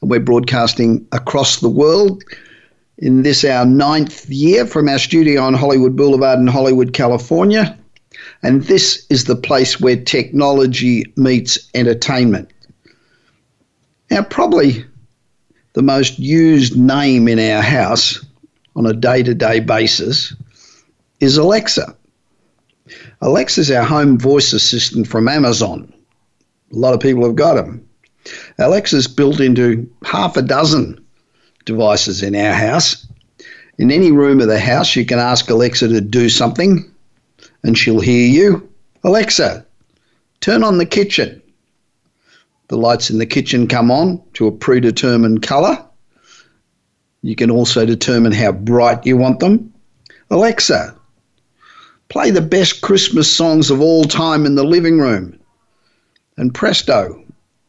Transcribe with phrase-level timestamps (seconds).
[0.00, 2.22] we're broadcasting across the world
[2.98, 7.78] in this our ninth year from our studio on Hollywood Boulevard in Hollywood, California.
[8.42, 12.50] And this is the place where technology meets entertainment.
[14.10, 14.84] Now, probably
[15.74, 18.24] the most used name in our house
[18.74, 20.34] on a day to day basis
[21.20, 21.94] is Alexa.
[23.20, 25.92] Alexa is our home voice assistant from Amazon.
[26.72, 27.87] A lot of people have got them.
[28.58, 31.04] Alexa's built into half a dozen
[31.64, 33.06] devices in our house.
[33.78, 36.90] In any room of the house, you can ask Alexa to do something
[37.62, 38.68] and she'll hear you.
[39.04, 39.64] Alexa,
[40.40, 41.40] turn on the kitchen.
[42.68, 45.84] The lights in the kitchen come on to a predetermined colour.
[47.22, 49.72] You can also determine how bright you want them.
[50.30, 50.96] Alexa,
[52.08, 55.38] play the best Christmas songs of all time in the living room.
[56.36, 57.22] And presto,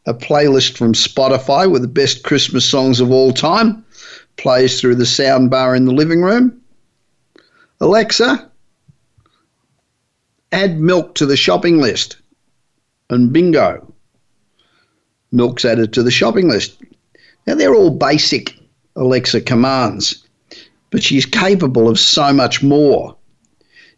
[0.06, 3.84] a playlist from Spotify with the best Christmas songs of all time
[4.36, 6.60] plays through the sound bar in the living room.
[7.80, 8.50] Alexa,
[10.52, 12.16] add milk to the shopping list.
[13.10, 13.92] And bingo,
[15.32, 16.80] milk's added to the shopping list.
[17.46, 18.56] Now, they're all basic
[18.96, 20.26] Alexa commands,
[20.90, 23.16] but she's capable of so much more.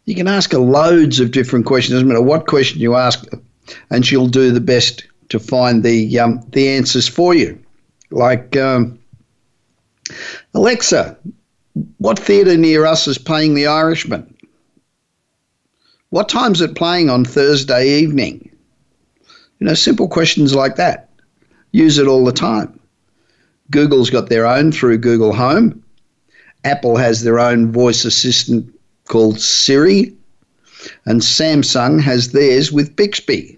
[0.05, 3.25] You can ask her loads of different questions, doesn't matter what question you ask,
[3.89, 7.59] and she'll do the best to find the um, the answers for you.
[8.11, 8.99] Like um,
[10.53, 11.17] Alexa,
[11.97, 14.29] what theatre near us is playing The Irishman?
[16.09, 18.49] What time's it playing on Thursday evening?
[19.59, 21.09] You know, simple questions like that.
[21.71, 22.79] Use it all the time.
[23.71, 25.83] Google's got their own through Google Home.
[26.63, 28.71] Apple has their own voice assistant
[29.07, 30.13] called Siri.
[31.05, 33.57] And Samsung has theirs with Bixby.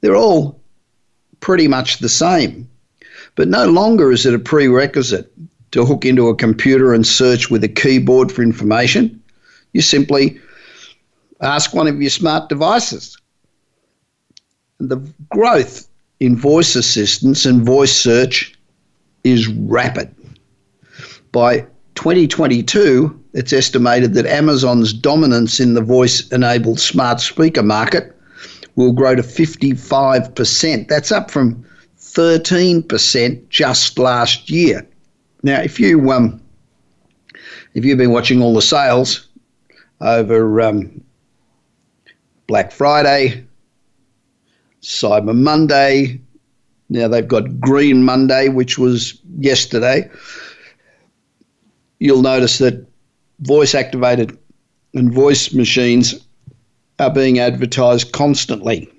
[0.00, 0.55] They're all
[1.46, 2.68] pretty much the same.
[3.36, 5.32] But no longer is it a prerequisite
[5.70, 9.22] to hook into a computer and search with a keyboard for information.
[9.72, 10.40] You simply
[11.40, 13.16] ask one of your smart devices.
[14.80, 14.96] And The
[15.30, 15.86] growth
[16.18, 18.52] in voice assistance and voice search
[19.22, 20.12] is rapid.
[21.30, 21.60] By
[21.94, 28.15] 2022, it's estimated that Amazon's dominance in the voice enabled smart speaker market
[28.76, 30.88] will grow to 55%.
[30.88, 31.64] That's up from
[31.98, 34.86] 13% just last year.
[35.42, 36.40] Now, if you um,
[37.74, 39.28] if you've been watching all the sales
[40.00, 41.02] over um,
[42.46, 43.44] Black Friday,
[44.82, 46.20] Cyber Monday,
[46.88, 50.10] now they've got Green Monday, which was yesterday.
[51.98, 52.86] You'll notice that
[53.40, 54.38] voice activated
[54.94, 56.25] and voice machines
[56.98, 58.90] are being advertised constantly.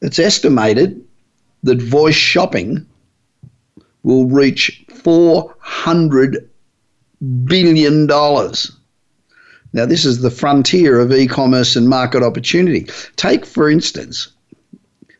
[0.00, 1.04] It's estimated
[1.62, 2.86] that voice shopping
[4.02, 6.48] will reach $400
[7.44, 8.06] billion.
[8.06, 12.86] Now, this is the frontier of e commerce and market opportunity.
[13.16, 14.28] Take, for instance,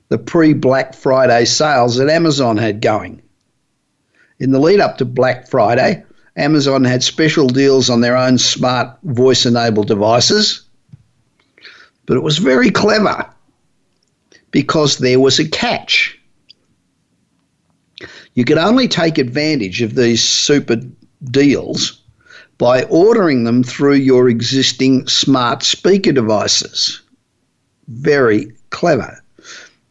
[0.09, 3.23] the pre Black Friday sales that Amazon had going.
[4.39, 6.03] In the lead up to Black Friday,
[6.37, 10.63] Amazon had special deals on their own smart voice enabled devices,
[12.07, 13.27] but it was very clever
[14.51, 16.19] because there was a catch.
[18.35, 20.77] You could only take advantage of these super
[21.31, 22.01] deals
[22.59, 27.01] by ordering them through your existing smart speaker devices.
[27.89, 29.23] Very clever.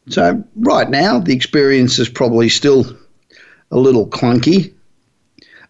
[0.09, 2.97] So, right now, the experience is probably still
[3.71, 4.73] a little clunky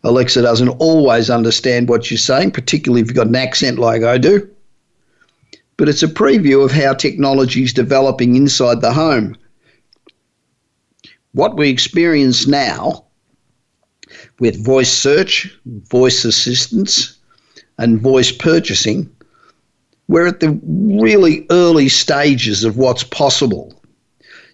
[0.03, 4.17] Alexa doesn't always understand what you're saying, particularly if you've got an accent like I
[4.17, 4.49] do.
[5.77, 9.37] But it's a preview of how technology is developing inside the home.
[11.33, 13.05] What we experience now
[14.39, 17.17] with voice search, voice assistance,
[17.77, 19.09] and voice purchasing,
[20.07, 23.79] we're at the really early stages of what's possible.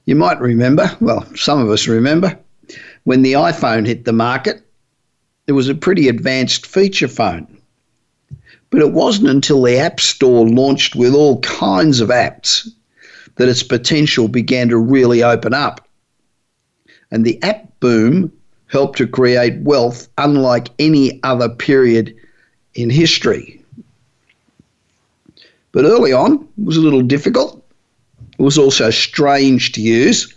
[0.06, 2.38] You might remember, well, some of us remember,
[3.06, 4.65] when the iPhone hit the market,
[5.48, 7.48] it was a pretty advanced feature phone.
[8.70, 12.68] But it wasn't until the App Store launched with all kinds of apps
[13.36, 15.88] that its potential began to really open up.
[17.12, 18.32] And the app boom
[18.68, 22.16] helped to create wealth unlike any other period
[22.74, 23.62] in history.
[25.72, 27.64] But early on, it was a little difficult.
[28.40, 30.34] It was also strange to use.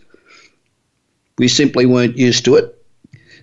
[1.38, 2.77] We simply weren't used to it.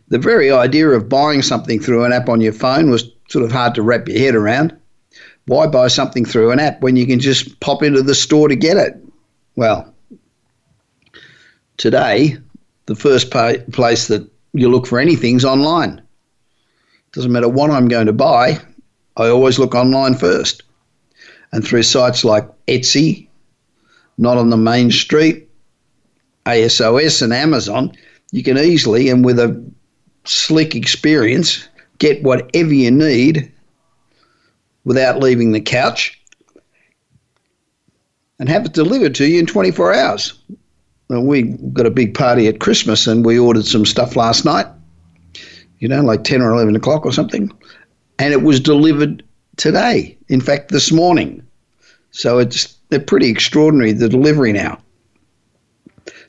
[0.09, 3.51] The very idea of buying something through an app on your phone was sort of
[3.51, 4.75] hard to wrap your head around.
[5.47, 8.55] Why buy something through an app when you can just pop into the store to
[8.55, 8.95] get it?
[9.55, 9.93] Well,
[11.77, 12.37] today,
[12.85, 16.01] the first place that you look for anything is online.
[17.11, 18.59] Doesn't matter what I'm going to buy,
[19.17, 20.63] I always look online first.
[21.51, 23.27] And through sites like Etsy,
[24.17, 25.47] Not on the Main Street,
[26.45, 27.91] ASOS, and Amazon,
[28.31, 29.63] you can easily and with a
[30.25, 31.68] slick experience
[31.98, 33.51] get whatever you need
[34.83, 36.19] without leaving the couch
[38.39, 40.33] and have it delivered to you in 24 hours.
[41.07, 41.44] We
[41.74, 44.68] got a big party at Christmas and we ordered some stuff last night,
[45.80, 47.51] you know, like 10 or 11 o'clock or something,
[48.19, 49.24] and it was delivered
[49.57, 50.18] today.
[50.27, 51.45] In fact, this morning.
[52.12, 54.80] So it's they're pretty extraordinary, the delivery now.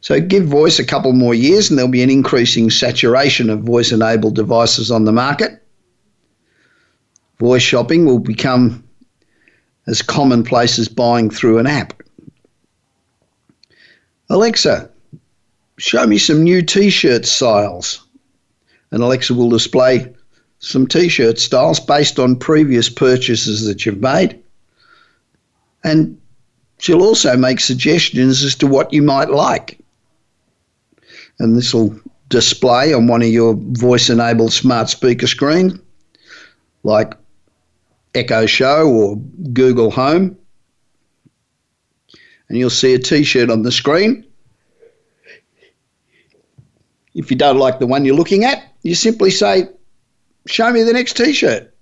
[0.07, 3.91] So give voice a couple more years and there'll be an increasing saturation of voice
[3.91, 5.61] enabled devices on the market
[7.39, 8.85] voice shopping will become
[9.89, 12.03] as commonplace as buying through an app.
[14.29, 14.91] Alexa,
[15.79, 18.07] show me some new t shirt styles.
[18.91, 20.15] And Alexa will display
[20.61, 24.41] some t shirt styles based on previous purchases that you've made.
[25.85, 26.21] And
[26.79, 29.81] she'll also make suggestions as to what you might like.
[31.39, 31.99] And this will
[32.29, 35.81] display on one of your voice enabled smart speaker screen,
[36.83, 37.15] like
[38.15, 39.17] Echo Show or
[39.53, 40.37] Google Home.
[42.49, 44.25] And you'll see a t shirt on the screen.
[47.15, 49.69] If you don't like the one you're looking at, you simply say,
[50.47, 51.75] Show me the next t shirt.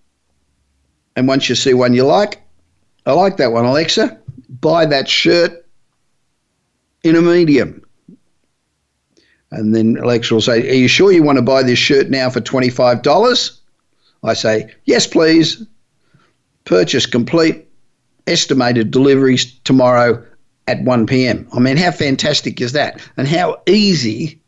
[1.17, 2.41] And once you see one you like,
[3.07, 4.19] I like that one, Alexa,
[4.61, 5.67] buy that shirt
[7.03, 7.84] in a medium.
[9.55, 12.29] And then Alexa will say, Are you sure you want to buy this shirt now
[12.29, 13.59] for $25?
[14.23, 15.65] I say, Yes, please.
[16.65, 17.67] Purchase complete.
[18.27, 20.25] Estimated deliveries tomorrow
[20.67, 21.47] at 1 p.m.
[21.53, 23.01] I mean, how fantastic is that?
[23.17, 24.41] And how easy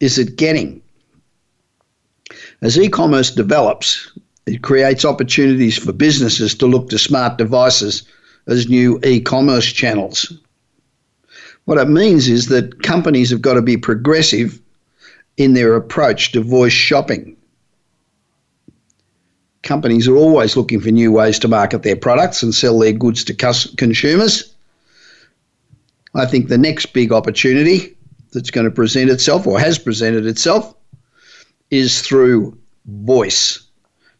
[0.00, 0.82] is it getting?
[2.60, 4.10] As e commerce develops,
[4.46, 8.02] it creates opportunities for businesses to look to smart devices
[8.48, 10.32] as new e commerce channels.
[11.64, 14.60] What it means is that companies have got to be progressive
[15.36, 17.36] in their approach to voice shopping
[19.62, 23.24] companies are always looking for new ways to market their products and sell their goods
[23.24, 23.34] to
[23.76, 24.54] consumers.
[26.14, 27.96] I think the next big opportunity
[28.32, 30.74] that's going to present itself or has presented itself
[31.70, 33.62] is through voice.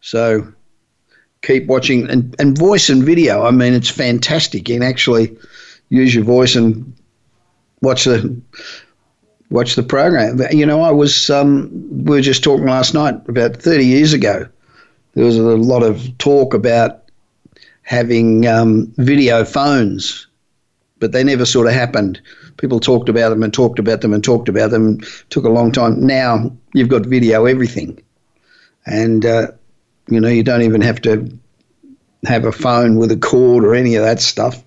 [0.00, 0.52] So
[1.42, 3.44] keep watching and, and voice and video.
[3.44, 4.68] I mean, it's fantastic.
[4.68, 5.36] You can actually
[5.90, 6.94] use your voice and
[7.82, 8.40] watch the
[9.50, 10.40] watch the program.
[10.50, 11.70] You know, I was um,
[12.04, 14.48] we were just talking last night about 30 years ago
[15.14, 17.10] there was a lot of talk about
[17.82, 20.26] having um, video phones,
[20.98, 22.20] but they never sort of happened.
[22.56, 24.98] People talked about them and talked about them and talked about them.
[25.00, 26.04] It took a long time.
[26.04, 28.00] Now you've got video everything,
[28.86, 29.48] and uh,
[30.08, 31.38] you know you don't even have to
[32.24, 34.62] have a phone with a cord or any of that stuff.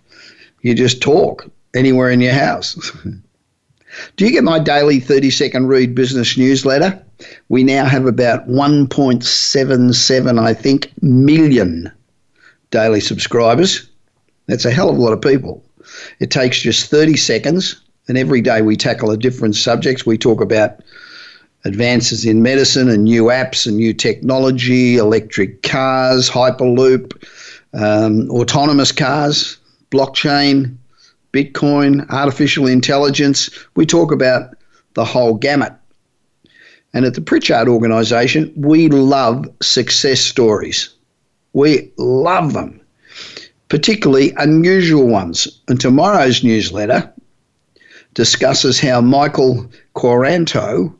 [0.61, 2.75] You just talk anywhere in your house.
[4.17, 7.01] Do you get my daily 30 second read business newsletter?
[7.49, 11.91] We now have about 1.77, I think, million
[12.71, 13.89] daily subscribers.
[14.47, 15.63] That's a hell of a lot of people.
[16.19, 20.05] It takes just 30 seconds, and every day we tackle a different subject.
[20.05, 20.81] We talk about
[21.63, 27.13] advances in medicine and new apps and new technology, electric cars, Hyperloop,
[27.73, 29.57] um, autonomous cars,
[29.89, 30.75] blockchain,
[31.35, 33.49] Bitcoin, artificial intelligence.
[33.75, 34.55] We talk about
[34.93, 35.73] the whole gamut.
[36.93, 40.89] And at the Pritchard organisation, we love success stories.
[41.51, 42.79] We love them,
[43.67, 45.61] particularly unusual ones.
[45.67, 47.11] And tomorrow's newsletter
[48.13, 50.95] discusses how Michael Quaranto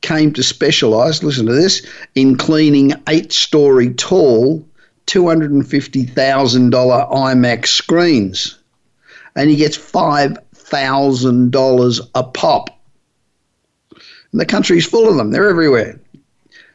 [0.00, 4.66] came to specialise, listen to this, in cleaning eight story tall,
[5.08, 6.14] $250,000
[7.12, 8.58] IMAX screens
[9.36, 12.70] and he gets $5,000 a pop.
[14.32, 16.00] And the country's full of them, they're everywhere.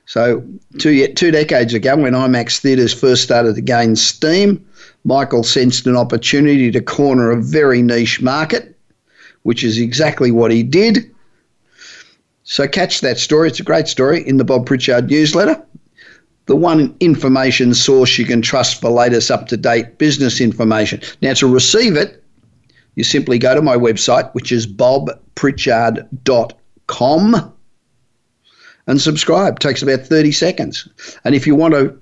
[0.06, 0.44] So,
[0.80, 4.66] two, two decades ago, when IMAX theatres first started to gain steam,
[5.04, 8.78] Michael sensed an opportunity to corner a very niche market,
[9.44, 11.10] which is exactly what he did.
[12.44, 13.50] So catch that story.
[13.50, 15.64] It's a great story in the Bob Pritchard newsletter.
[16.48, 21.00] The one information source you can trust for latest up to date business information.
[21.22, 22.24] Now, to receive it,
[23.00, 27.54] you simply go to my website, which is bobpritchard.com,
[28.88, 29.56] and subscribe.
[29.56, 30.86] It takes about 30 seconds.
[31.24, 31.98] And if you want to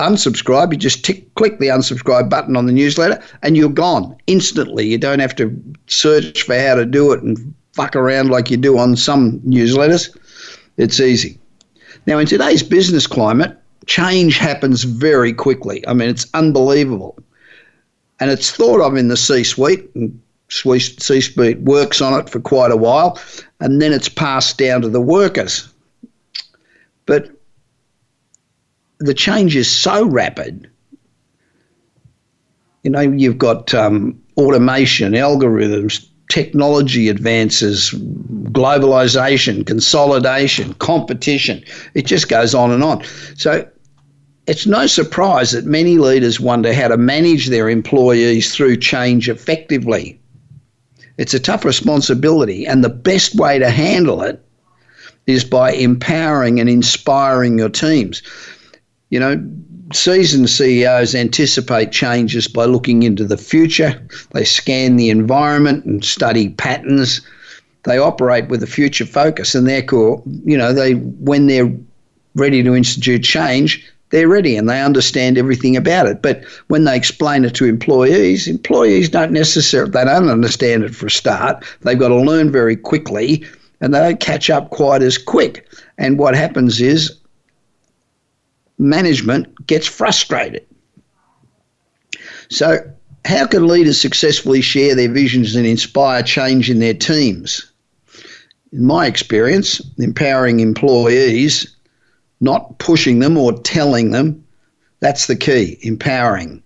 [0.00, 4.84] unsubscribe, you just tick, click the unsubscribe button on the newsletter and you're gone instantly.
[4.84, 5.56] You don't have to
[5.86, 10.10] search for how to do it and fuck around like you do on some newsletters.
[10.76, 11.38] It's easy.
[12.06, 13.56] Now, in today's business climate,
[13.86, 15.86] change happens very quickly.
[15.86, 17.16] I mean, it's unbelievable.
[18.18, 20.20] And it's thought of in the C suite, and
[20.52, 23.18] C suite works on it for quite a while,
[23.60, 25.72] and then it's passed down to the workers.
[27.06, 27.30] But
[28.98, 30.70] the change is so rapid.
[32.82, 37.90] You know, you've got um, automation, algorithms, technology advances,
[38.52, 41.64] globalization, consolidation, competition.
[41.94, 43.04] It just goes on and on.
[43.36, 43.68] So
[44.46, 50.18] it's no surprise that many leaders wonder how to manage their employees through change effectively.
[51.18, 54.42] It's a tough responsibility, and the best way to handle it
[55.26, 58.22] is by empowering and inspiring your teams.
[59.10, 59.44] You know,
[59.92, 64.00] seasoned CEOs anticipate changes by looking into the future.
[64.32, 67.20] They scan the environment and study patterns.
[67.84, 71.72] They operate with a future focus, and therefore, you know, they when they're
[72.34, 76.22] ready to institute change, they're ready and they understand everything about it.
[76.22, 81.06] But when they explain it to employees, employees don't necessarily they don't understand it for
[81.06, 81.64] a start.
[81.80, 83.44] They've got to learn very quickly,
[83.80, 85.66] and they don't catch up quite as quick.
[85.98, 87.18] And what happens is
[88.78, 90.66] management gets frustrated.
[92.50, 92.78] So,
[93.24, 97.72] how can leaders successfully share their visions and inspire change in their teams?
[98.72, 101.74] In my experience, empowering employees,
[102.42, 104.44] not pushing them or telling them,
[105.00, 106.62] that's the key, empowering.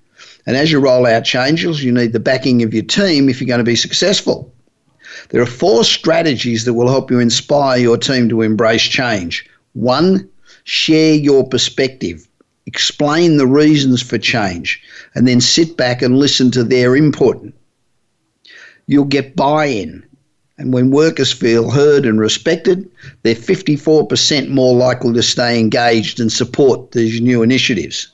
[0.46, 3.48] And as you roll out changes, you need the backing of your team if you're
[3.48, 4.52] going to be successful.
[5.30, 9.48] There are four strategies that will help you inspire your team to embrace change.
[9.74, 10.28] One,
[10.64, 12.26] share your perspective,
[12.66, 14.82] explain the reasons for change,
[15.14, 17.52] and then sit back and listen to their input.
[18.86, 20.05] You'll get buy in.
[20.58, 22.90] And when workers feel heard and respected,
[23.22, 28.08] they're 54% more likely to stay engaged and support these new initiatives.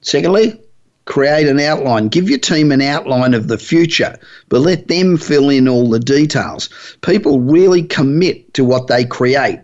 [0.00, 0.58] Secondly,
[1.04, 2.08] create an outline.
[2.08, 6.00] Give your team an outline of the future, but let them fill in all the
[6.00, 6.70] details.
[7.02, 9.60] People really commit to what they create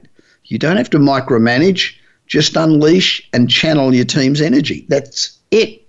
[0.48, 1.94] you don't have to micromanage,
[2.26, 4.86] just unleash and channel your team's energy.
[4.88, 5.82] That's it.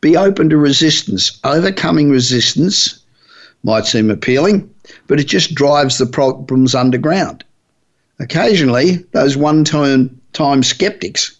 [0.00, 1.38] Be open to resistance.
[1.44, 3.00] Overcoming resistance
[3.62, 4.72] might seem appealing,
[5.06, 7.44] but it just drives the problems underground.
[8.18, 11.38] Occasionally, those one time skeptics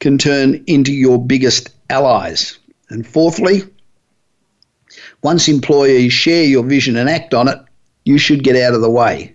[0.00, 2.58] can turn into your biggest allies.
[2.90, 3.62] And fourthly,
[5.22, 7.58] once employees share your vision and act on it,
[8.04, 9.34] you should get out of the way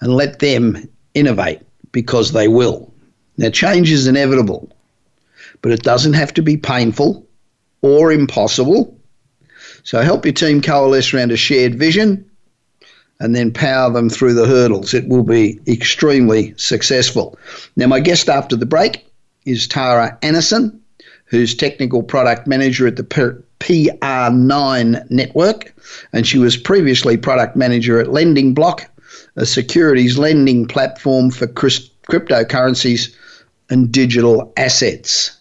[0.00, 1.60] and let them innovate
[1.92, 2.92] because they will.
[3.36, 4.70] Now, change is inevitable,
[5.62, 7.26] but it doesn't have to be painful
[7.82, 8.96] or impossible.
[9.90, 12.24] So, help your team coalesce around a shared vision
[13.18, 14.94] and then power them through the hurdles.
[14.94, 17.36] It will be extremely successful.
[17.74, 19.04] Now, my guest after the break
[19.46, 20.78] is Tara Annison,
[21.24, 25.74] who's technical product manager at the PR9 network,
[26.12, 28.88] and she was previously product manager at Lending Block
[29.34, 33.12] a securities lending platform for cryptocurrencies
[33.70, 35.36] and digital assets.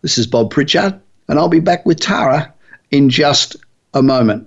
[0.00, 2.50] This is Bob Pritchard, and I'll be back with Tara
[2.90, 3.56] in just
[3.92, 4.46] a moment.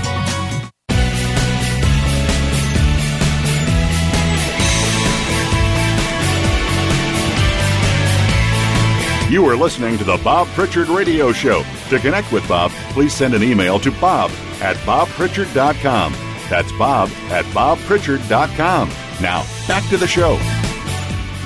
[9.31, 11.63] You are listening to the Bob Pritchard Radio Show.
[11.87, 16.13] To connect with Bob, please send an email to bob at bobpritchard.com.
[16.49, 18.89] That's bob at bobpritchard.com.
[19.21, 20.31] Now, back to the show.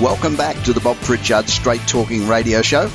[0.04, 2.88] Welcome back to the Bob Pritchard Straight Talking Radio Show.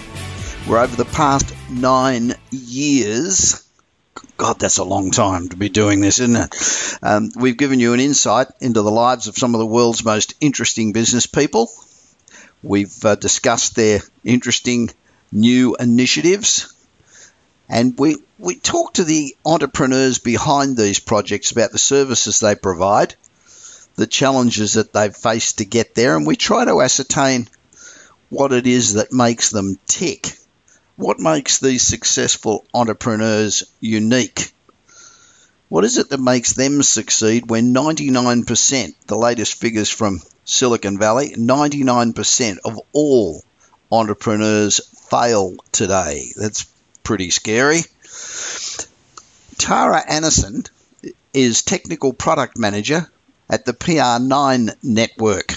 [0.66, 3.64] Where over the past nine years,
[4.38, 6.98] God, that's a long time to be doing this, isn't it?
[7.00, 10.34] Um, we've given you an insight into the lives of some of the world's most
[10.40, 11.70] interesting business people
[12.62, 14.90] We've uh, discussed their interesting
[15.32, 16.74] new initiatives.
[17.68, 23.14] And we, we talk to the entrepreneurs behind these projects about the services they provide,
[23.96, 27.48] the challenges that they've faced to get there, and we try to ascertain
[28.28, 30.36] what it is that makes them tick.
[30.96, 34.52] What makes these successful entrepreneurs unique?
[35.68, 41.30] What is it that makes them succeed when 99%, the latest figures from Silicon Valley,
[41.30, 43.44] 99% of all
[43.92, 46.32] entrepreneurs fail today.
[46.36, 46.66] That's
[47.04, 47.82] pretty scary.
[49.58, 50.68] Tara Annison
[51.32, 53.08] is Technical Product Manager
[53.48, 55.54] at the PR9 Network.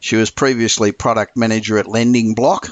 [0.00, 2.68] She was previously Product Manager at Lending Block,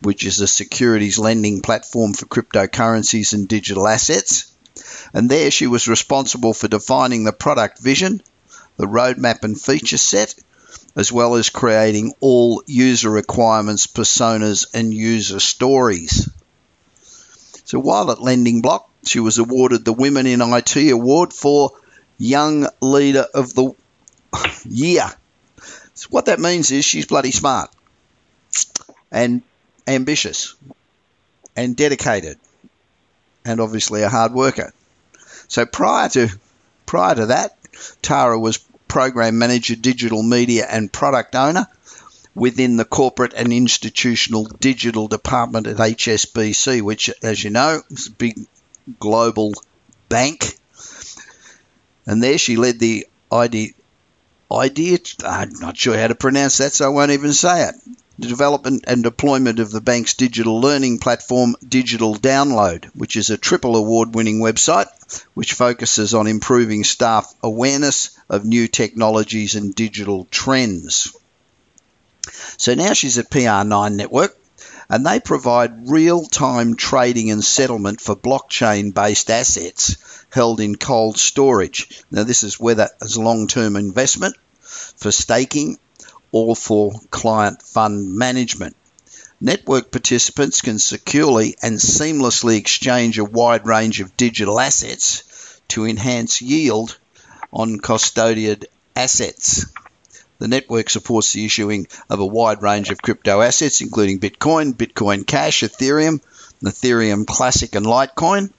[0.00, 4.52] which is a securities lending platform for cryptocurrencies and digital assets.
[5.14, 8.22] And there she was responsible for defining the product vision,
[8.78, 10.34] the roadmap and feature set,
[10.94, 16.30] as well as creating all user requirements, personas, and user stories.
[17.64, 21.72] So while at Lending Block, she was awarded the Women in IT Award for
[22.18, 23.72] Young Leader of the
[24.68, 25.10] Year.
[25.94, 27.70] So what that means is she's bloody smart
[29.10, 29.42] and
[29.86, 30.54] ambitious
[31.56, 32.38] and dedicated
[33.44, 34.72] and obviously a hard worker.
[35.48, 36.28] So prior to
[36.86, 37.56] prior to that,
[38.02, 38.58] Tara was
[38.92, 41.66] program manager, digital media, and product owner
[42.34, 48.10] within the corporate and institutional digital department at HSBC, which, as you know, is a
[48.10, 48.38] big
[49.00, 49.54] global
[50.10, 50.58] bank.
[52.04, 53.70] And there she led the idea,
[54.52, 57.74] idea, I'm not sure how to pronounce that, so I won't even say it.
[58.22, 63.36] The development and deployment of the bank's digital learning platform, Digital Download, which is a
[63.36, 64.86] triple award winning website
[65.34, 71.16] which focuses on improving staff awareness of new technologies and digital trends.
[72.58, 74.38] So now she's at PR9 Network,
[74.88, 79.96] and they provide real time trading and settlement for blockchain based assets
[80.30, 82.04] held in cold storage.
[82.12, 85.80] Now, this is whether as long term investment for staking
[86.32, 88.74] or for client fund management.
[89.40, 96.40] Network participants can securely and seamlessly exchange a wide range of digital assets to enhance
[96.40, 96.96] yield
[97.52, 98.64] on custodied
[98.96, 99.66] assets.
[100.38, 105.26] The network supports the issuing of a wide range of crypto assets, including Bitcoin, Bitcoin
[105.26, 106.20] Cash, Ethereum,
[106.62, 108.50] Ethereum Classic, and Litecoin,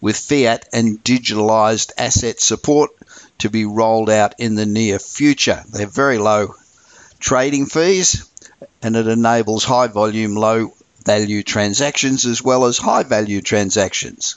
[0.00, 2.90] with fiat and digitalized asset support
[3.38, 5.62] to be rolled out in the near future.
[5.70, 6.54] They're very low
[7.20, 8.28] trading fees
[8.82, 10.72] and it enables high volume, low
[11.04, 14.36] value transactions as well as high value transactions.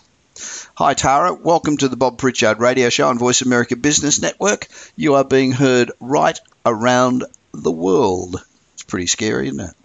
[0.75, 1.33] Hi, Tara.
[1.33, 4.67] Welcome to the Bob Pritchard Radio Show on Voice America Business Network.
[4.95, 8.43] You are being heard right around the world.
[8.73, 9.75] It's pretty scary, isn't it?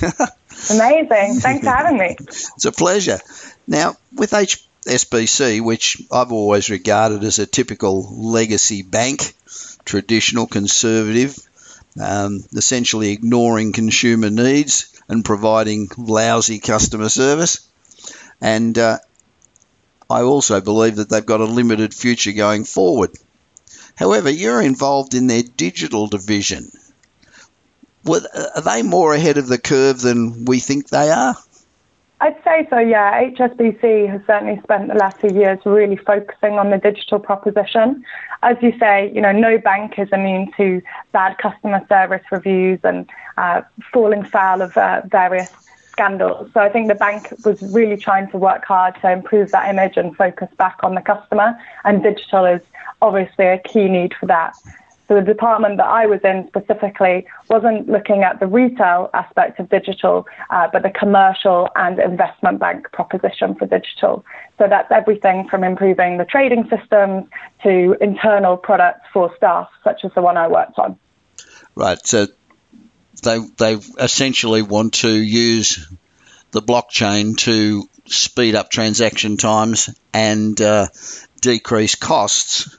[0.70, 1.40] Amazing.
[1.40, 2.16] Thanks for having me.
[2.20, 3.18] It's a pleasure.
[3.66, 9.34] Now, with HSBC, which I've always regarded as a typical legacy bank,
[9.84, 11.36] traditional, conservative,
[12.00, 17.66] um, essentially ignoring consumer needs and providing lousy customer service.
[18.40, 18.98] And uh,
[20.10, 23.12] I also believe that they've got a limited future going forward.
[23.96, 26.70] However, you're involved in their digital division.
[28.08, 31.36] Are they more ahead of the curve than we think they are?
[32.20, 33.22] I'd say so, yeah.
[33.30, 38.04] HSBC has certainly spent the last few years really focusing on the digital proposition.
[38.42, 40.80] As you say, you know, no bank is immune to
[41.12, 43.60] bad customer service reviews and uh,
[43.92, 45.50] falling foul of uh, various
[45.92, 46.50] scandals.
[46.54, 49.98] So I think the bank was really trying to work hard to improve that image
[49.98, 52.62] and focus back on the customer, and digital is
[53.02, 54.54] obviously a key need for that.
[55.08, 59.68] So the department that I was in specifically wasn't looking at the retail aspect of
[59.68, 64.24] digital, uh, but the commercial and investment bank proposition for digital.
[64.58, 67.26] So that's everything from improving the trading systems
[67.62, 70.98] to internal products for staff, such as the one I worked on.
[71.76, 72.04] Right.
[72.04, 72.26] So
[73.22, 75.86] they they essentially want to use
[76.50, 80.88] the blockchain to speed up transaction times and uh,
[81.40, 82.76] decrease costs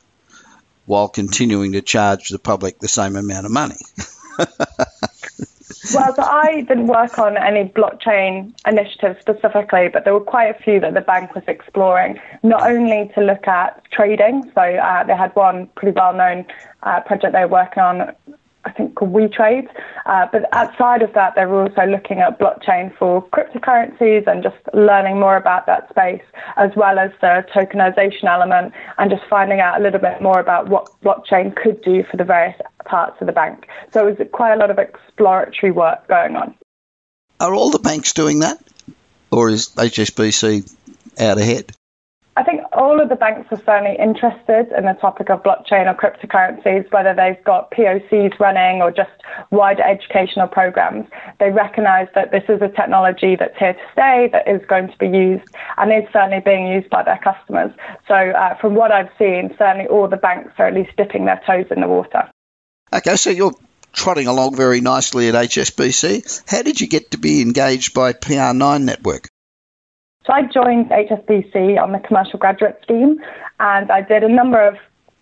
[0.88, 3.76] while continuing to charge the public the same amount of money.
[4.40, 10.64] well, so I didn't work on any blockchain initiatives specifically, but there were quite a
[10.64, 15.16] few that the bank was exploring, not only to look at trading, so uh, they
[15.16, 16.46] had one pretty well known
[16.84, 18.16] uh, project they were working on
[18.68, 19.68] I think called WeTrade.
[20.06, 25.20] Uh, but outside of that, they're also looking at blockchain for cryptocurrencies and just learning
[25.20, 26.22] more about that space,
[26.58, 30.68] as well as the tokenization element and just finding out a little bit more about
[30.68, 33.68] what blockchain could do for the various parts of the bank.
[33.94, 36.54] So it was quite a lot of exploratory work going on.
[37.40, 38.62] Are all the banks doing that?
[39.32, 40.70] Or is HSBC
[41.20, 41.77] out ahead?
[42.78, 47.12] All of the banks are certainly interested in the topic of blockchain or cryptocurrencies, whether
[47.12, 49.10] they've got POCs running or just
[49.50, 51.08] wider educational programs.
[51.40, 54.98] They recognize that this is a technology that's here to stay, that is going to
[55.00, 55.44] be used,
[55.78, 57.72] and is certainly being used by their customers.
[58.08, 61.42] So, uh, from what I've seen, certainly all the banks are at least dipping their
[61.48, 62.30] toes in the water.
[62.94, 63.56] Okay, so you're
[63.92, 66.44] trotting along very nicely at HSBC.
[66.48, 69.30] How did you get to be engaged by PR9 Network?
[70.28, 73.18] So I joined HSBC on the commercial graduate scheme
[73.62, 74.76] and I did a number of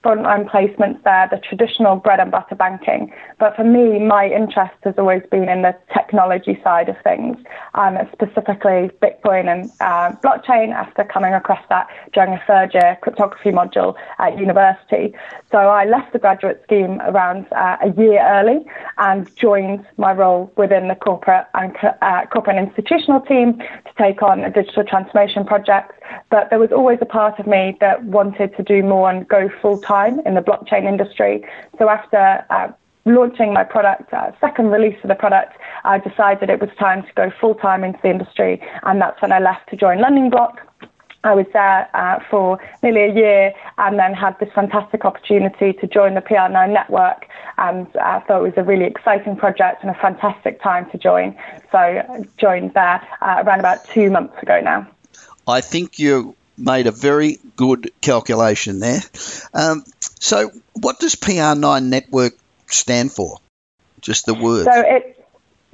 [0.06, 3.12] frontline placements there, the traditional bread and butter banking.
[3.40, 7.38] But for me, my interest has always been in the technology side of things,
[7.74, 13.50] um, specifically Bitcoin and uh, blockchain after coming across that during a third year cryptography
[13.50, 15.16] module at university.
[15.52, 18.60] So I left the graduate scheme around uh, a year early
[19.00, 24.22] and joined my role within the corporate and uh, corporate and institutional team to take
[24.22, 25.94] on a digital transformation project.
[26.30, 29.50] But there was always a part of me that wanted to do more and go
[29.62, 31.34] full time time in the blockchain industry.
[31.78, 32.68] So after uh,
[33.06, 35.54] launching my product, uh, second release of the product,
[35.84, 38.54] I decided it was time to go full time into the industry,
[38.84, 40.54] and that's when I left to join Lending Block.
[41.32, 45.88] I was there uh, for nearly a year and then had this fantastic opportunity to
[45.88, 47.26] join the PR9 network.
[47.58, 51.36] And I thought it was a really exciting project and a fantastic time to join.
[51.72, 54.88] So I joined there uh, around about two months ago now.
[55.48, 59.02] I think you made a very good calculation there.
[59.54, 59.84] Um,
[60.20, 62.34] so, what does PR9 Network
[62.68, 63.40] stand for?
[64.02, 64.66] Just the word.
[64.66, 65.16] So it's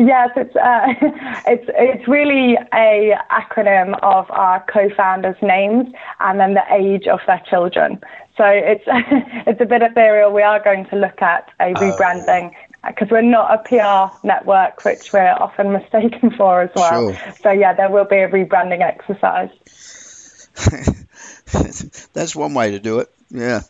[0.06, 0.94] Yes, it's uh,
[1.48, 7.41] it's it's really a acronym of our co-founders' names and then the age of their
[7.48, 8.02] children.
[8.36, 10.32] So it's it's a bit ethereal.
[10.32, 11.74] We are going to look at a oh.
[11.74, 12.52] rebranding
[12.88, 17.13] because we're not a PR network, which we're often mistaken for as well.
[17.13, 17.34] Sure.
[17.44, 19.52] So yeah, there will be a rebranding exercise.
[22.14, 23.12] That's one way to do it.
[23.30, 23.62] Yeah.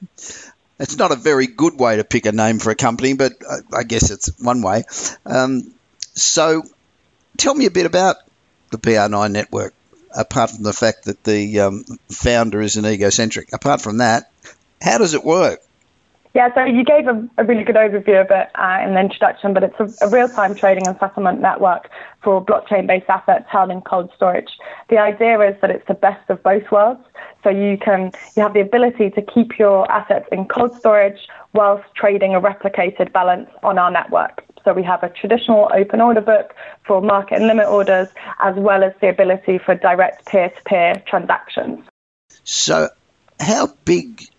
[0.80, 3.34] It's not a very good way to pick a name for a company, but
[3.74, 4.84] I guess it's one way.
[5.26, 5.72] Um,
[6.14, 6.64] so
[7.38, 8.18] tell me a bit about
[8.72, 9.74] the PR9 network,
[10.16, 13.54] apart from the fact that the um, founder is an egocentric.
[13.54, 14.32] Apart from that,
[14.82, 15.62] how does it work?
[16.34, 19.54] Yeah, so you gave a, a really good overview of it uh, in the introduction,
[19.54, 21.90] but it's a, a real-time trading and settlement network
[22.24, 24.50] for blockchain-based assets held in cold storage.
[24.90, 27.02] The idea is that it's the best of both worlds.
[27.44, 31.84] So you can you have the ability to keep your assets in cold storage whilst
[31.96, 34.44] trading a replicated balance on our network.
[34.64, 36.54] So we have a traditional open order book
[36.86, 38.08] for market and limit orders,
[38.40, 41.84] as well as the ability for direct peer-to-peer transactions.
[42.44, 42.90] So,
[43.40, 44.31] how big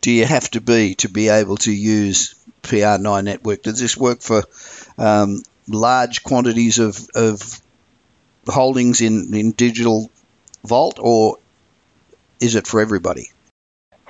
[0.00, 3.62] do you have to be to be able to use PR9 network?
[3.62, 4.44] Does this work for
[4.98, 7.60] um, large quantities of, of
[8.46, 10.10] holdings in, in digital
[10.64, 11.38] vault, or
[12.40, 13.30] is it for everybody?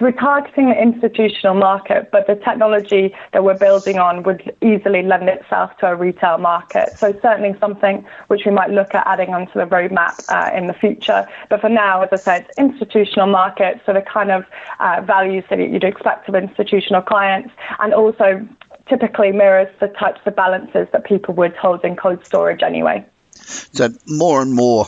[0.00, 5.28] We're targeting the institutional market, but the technology that we're building on would easily lend
[5.28, 6.90] itself to a retail market.
[6.96, 10.74] So certainly something which we might look at adding onto the roadmap uh, in the
[10.74, 11.26] future.
[11.48, 14.44] But for now, as I said, it's institutional market, so the kind of
[14.78, 18.46] uh, values that you'd expect of institutional clients, and also
[18.88, 23.04] typically mirrors the types of balances that people would hold in cold storage anyway.
[23.32, 24.86] So more and more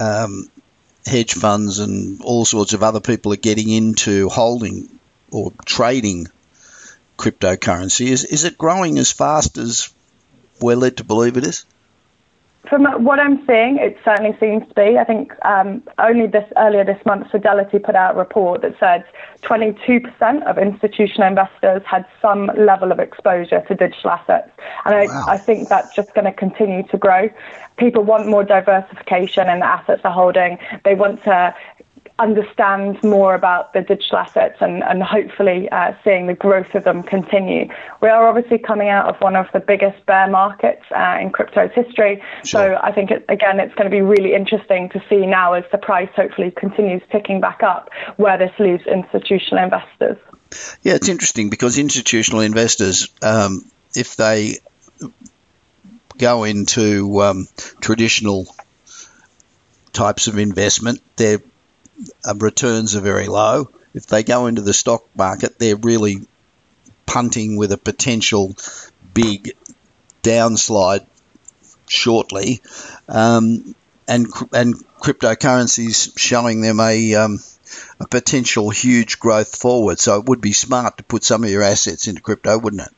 [0.00, 0.50] um,
[1.06, 4.88] hedge funds and all sorts of other people are getting into holding
[5.30, 6.28] or trading
[7.18, 8.06] cryptocurrency.
[8.06, 9.90] Is, is it growing as fast as
[10.60, 11.64] we're led to believe it is?
[12.68, 14.96] From what I'm seeing, it certainly seems to be.
[14.96, 19.04] I think um, only this earlier this month, Fidelity put out a report that said
[19.42, 24.50] 22% of institutional investors had some level of exposure to digital assets,
[24.86, 25.24] and wow.
[25.28, 27.28] I, I think that's just going to continue to grow.
[27.76, 30.58] People want more diversification in the assets they're holding.
[30.84, 31.54] They want to
[32.18, 37.02] understand more about the digital assets and, and hopefully uh, seeing the growth of them
[37.02, 37.66] continue.
[38.00, 41.72] We are obviously coming out of one of the biggest bear markets uh, in crypto's
[41.74, 42.22] history.
[42.44, 42.60] Sure.
[42.60, 45.64] So I think, it, again, it's going to be really interesting to see now as
[45.72, 50.16] the price hopefully continues ticking back up where this leaves institutional investors.
[50.82, 54.58] Yeah, it's interesting because institutional investors, um, if they
[56.16, 57.48] go into um,
[57.80, 58.46] traditional
[59.92, 61.40] types of investment, their
[62.24, 63.70] uh, returns are very low.
[63.94, 66.22] If they go into the stock market, they're really
[67.06, 68.56] punting with a potential
[69.12, 69.52] big
[70.22, 71.06] downslide
[71.88, 72.60] shortly,
[73.08, 73.74] um,
[74.08, 77.38] and and cryptocurrencies showing them a um,
[78.00, 80.00] a potential huge growth forward.
[80.00, 82.92] So it would be smart to put some of your assets into crypto, wouldn't it?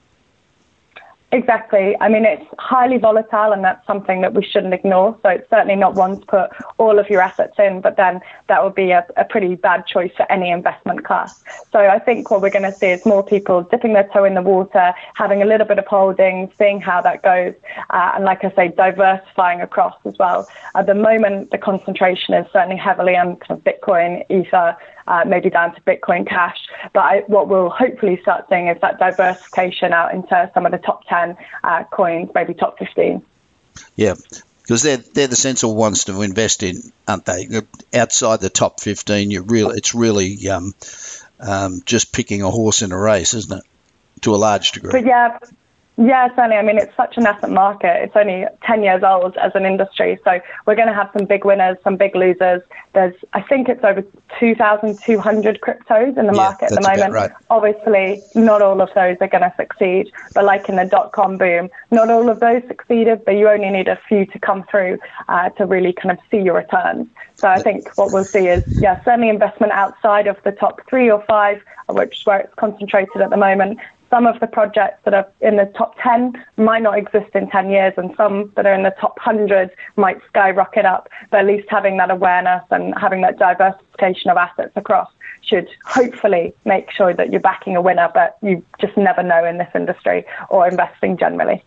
[1.32, 1.96] Exactly.
[2.00, 5.18] I mean, it's highly volatile, and that's something that we shouldn't ignore.
[5.22, 8.62] So it's certainly not one to put all of your assets in, but then that
[8.62, 11.42] would be a, a pretty bad choice for any investment class.
[11.72, 14.34] So I think what we're going to see is more people dipping their toe in
[14.34, 17.54] the water, having a little bit of holding, seeing how that goes,
[17.90, 20.48] uh, and like I say, diversifying across as well.
[20.76, 25.50] At the moment, the concentration is certainly heavily on kind of Bitcoin, Ether, uh, maybe
[25.50, 26.58] down to Bitcoin Cash.
[26.92, 30.78] But I, what we'll hopefully start seeing is that diversification out into some of the
[30.78, 33.22] top 10 uh, coins, maybe top 15.
[33.94, 34.14] Yeah,
[34.62, 37.48] because they're they're the sensible ones to invest in, aren't they?
[37.94, 40.74] Outside the top 15, you really it's really um,
[41.40, 43.64] um, just picking a horse in a race, isn't it?
[44.22, 44.92] To a large degree.
[44.92, 45.38] But yeah,
[45.98, 46.56] yeah, certainly.
[46.56, 48.02] I mean, it's such a nascent market.
[48.02, 50.18] It's only 10 years old as an industry.
[50.24, 52.60] So we're going to have some big winners, some big losers.
[52.92, 54.04] There's, I think it's over
[54.38, 57.14] 2,200 cryptos in the yeah, market at the moment.
[57.14, 57.30] Right.
[57.48, 60.12] Obviously, not all of those are going to succeed.
[60.34, 63.70] But like in the dot com boom, not all of those succeeded, but you only
[63.70, 67.08] need a few to come through uh, to really kind of see your returns.
[67.40, 71.10] So I think what we'll see is, yeah, certainly investment outside of the top three
[71.10, 73.78] or five, which is where it's concentrated at the moment,
[74.10, 77.70] some of the projects that are in the top 10 might not exist in 10
[77.70, 81.08] years, and some that are in the top 100 might skyrocket up.
[81.30, 85.10] But at least having that awareness and having that diversification of assets across
[85.42, 89.58] should hopefully make sure that you're backing a winner, but you just never know in
[89.58, 91.62] this industry or investing generally.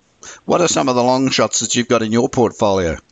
[0.46, 2.98] What are some of the long shots that you've got in your portfolio?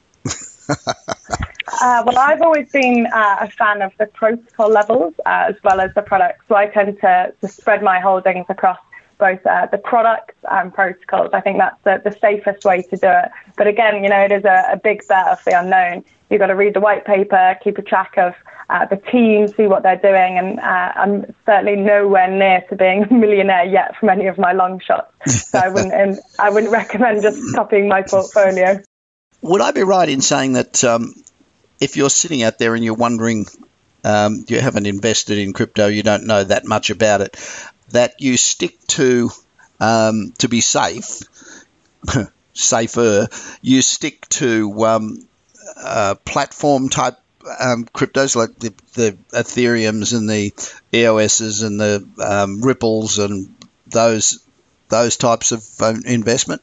[1.82, 5.82] Uh, well, I've always been uh, a fan of the protocol levels uh, as well
[5.82, 6.46] as the products.
[6.48, 8.80] So I tend to, to spread my holdings across
[9.18, 11.32] both uh, the products and protocols.
[11.34, 13.32] I think that's the, the safest way to do it.
[13.56, 16.06] But again, you know, it is a, a big bet of the unknown.
[16.30, 18.36] You've got to read the white paper, keep a track of
[18.70, 23.04] uh, the team, see what they're doing, and uh, I'm certainly nowhere near to being
[23.04, 25.50] a millionaire yet from any of my long shots.
[25.50, 28.82] So I wouldn't, I wouldn't recommend just copying my portfolio.
[29.42, 31.16] Would I be right in saying that um,
[31.80, 33.46] if you're sitting out there and you're wondering,
[34.04, 37.38] um, you haven't invested in crypto, you don't know that much about it,
[37.90, 39.30] that you stick to
[39.80, 41.22] um, to be safe,
[42.54, 43.28] safer.
[43.62, 45.28] You stick to um,
[45.76, 47.18] uh, platform type
[47.60, 50.52] um, cryptos like the, the Ethereum's and the
[50.94, 53.54] EOS's and the um, Ripples and
[53.88, 54.44] those
[54.90, 56.62] those types of um, investment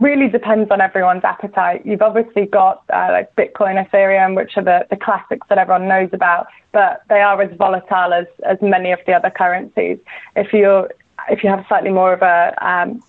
[0.00, 1.84] really depends on everyone's appetite.
[1.84, 6.08] You've obviously got uh, like Bitcoin, Ethereum, which are the, the classics that everyone knows
[6.12, 9.98] about, but they are as volatile as, as many of the other currencies.
[10.34, 10.88] If you
[11.28, 13.02] if you have slightly more of a, um,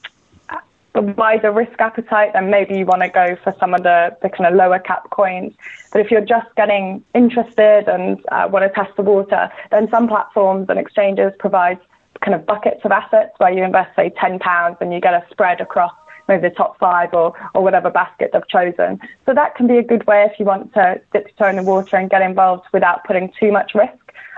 [0.96, 4.30] a wider risk appetite, then maybe you want to go for some of the, the
[4.30, 5.54] kind of lower cap coins.
[5.94, 10.10] But if you're just getting interested and uh, want to test the water, then some
[10.10, 11.80] platforms and exchanges provide
[12.22, 15.62] kind of buckets of assets where you invest, say, £10 and you get a spread
[15.62, 15.94] across
[16.32, 19.00] maybe the top five or, or whatever basket they've chosen.
[19.26, 21.58] So that can be a good way if you want to dip your toe in
[21.58, 23.94] the water and get involved without putting too much risk.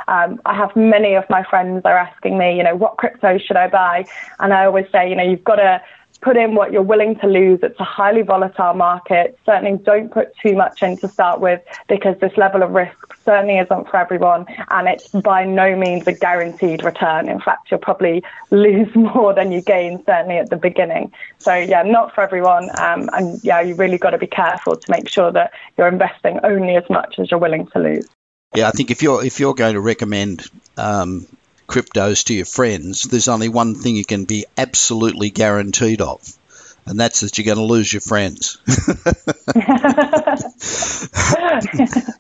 [0.08, 3.56] Um, I have many of my friends are asking me, you know, what crypto should
[3.56, 4.06] I buy?
[4.40, 5.82] And I always say, you know, you've got to
[6.24, 7.60] put in what you're willing to lose.
[7.62, 9.38] It's a highly volatile market.
[9.46, 13.58] Certainly don't put too much in to start with because this level of risk certainly
[13.60, 17.30] isn't for everyone and it's by no means a guaranteed return.
[17.30, 21.12] In fact, you'll probably lose more than you gain certainly at the beginning.
[21.40, 22.70] So yeah, not for everyone.
[22.80, 26.40] Um, and yeah, you really got to be careful to make sure that you're investing
[26.44, 28.08] only as much as you're willing to lose.
[28.56, 30.46] Yeah, I think if you're if you're going to recommend
[30.78, 31.26] um,
[31.68, 36.38] cryptos to your friends, there's only one thing you can be absolutely guaranteed of,
[36.86, 38.58] and that's that you're going to lose your friends.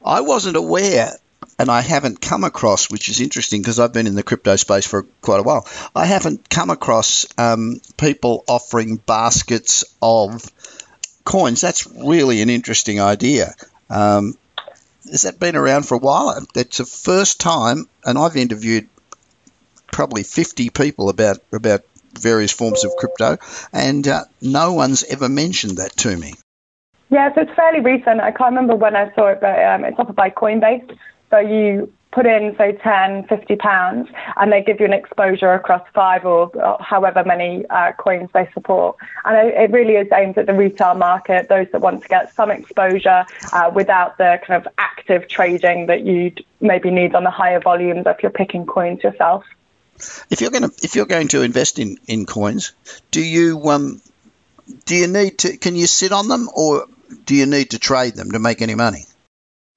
[0.05, 1.11] I wasn't aware,
[1.59, 4.87] and I haven't come across, which is interesting because I've been in the crypto space
[4.87, 5.67] for quite a while.
[5.95, 10.45] I haven't come across um, people offering baskets of
[11.23, 11.61] coins.
[11.61, 13.53] That's really an interesting idea.
[13.89, 14.37] Um,
[15.09, 16.45] has that been around for a while?
[16.55, 18.87] It's the first time, and I've interviewed
[19.93, 21.81] probably 50 people about about
[22.19, 23.37] various forms of crypto,
[23.71, 26.33] and uh, no one's ever mentioned that to me.
[27.09, 28.19] Yeah, so it's fairly recent.
[28.19, 30.97] I can't remember when I saw it, but um, it's offered by Coinbase.
[31.29, 35.81] So you put in, say, 10, 50 pounds, and they give you an exposure across
[35.93, 38.95] five or, however many uh, coins they support.
[39.25, 42.33] And it, it, really is aimed at the retail market, those that want to get
[42.33, 47.31] some exposure uh, without the kind of active trading that you'd maybe need on the
[47.31, 49.43] higher volumes if you're picking coins yourself.
[50.29, 52.73] If you're going to if you're going to invest in, in coins,
[53.11, 54.01] do you um,
[54.85, 56.87] do you need to can you sit on them or
[57.25, 59.05] do you need to trade them to make any money?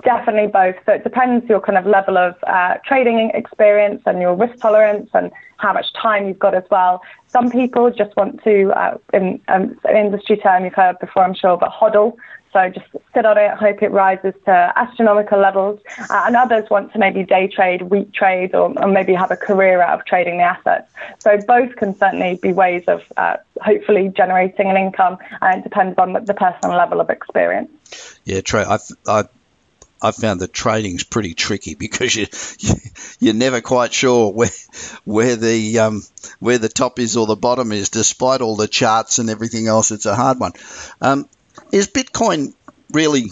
[0.05, 0.77] Definitely both.
[0.85, 5.09] So it depends your kind of level of uh, trading experience and your risk tolerance
[5.15, 7.03] and how much time you've got as well.
[7.29, 11.35] Some people just want to, uh, in um, an industry term you've heard before, I'm
[11.35, 12.17] sure, but hodl.
[12.53, 15.81] So just sit on it, hope it rises to astronomical levels.
[15.99, 19.37] Uh, and others want to maybe day trade, week trade, or, or, maybe have a
[19.37, 20.91] career out of trading the assets.
[21.19, 25.99] So both can certainly be ways of uh, hopefully generating an income, and it depends
[25.99, 28.19] on the personal level of experience.
[28.25, 28.61] Yeah, true.
[28.61, 29.25] I, I
[30.01, 32.27] I found that trading's pretty tricky because you,
[33.21, 34.51] you are never quite sure where
[35.05, 36.03] where the um,
[36.39, 39.91] where the top is or the bottom is, despite all the charts and everything else.
[39.91, 40.53] It's a hard one.
[41.01, 41.29] Um,
[41.73, 42.55] is Bitcoin
[42.93, 43.31] really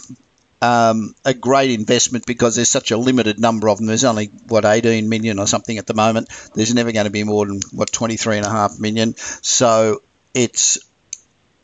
[0.63, 3.87] um, a great investment because there's such a limited number of them.
[3.87, 6.31] There's only what 18 million or something at the moment.
[6.55, 9.15] There's never going to be more than what 23 and a half million.
[9.17, 10.79] So it's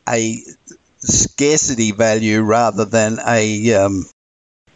[0.09, 0.37] a
[0.99, 4.07] scarcity value rather than a um,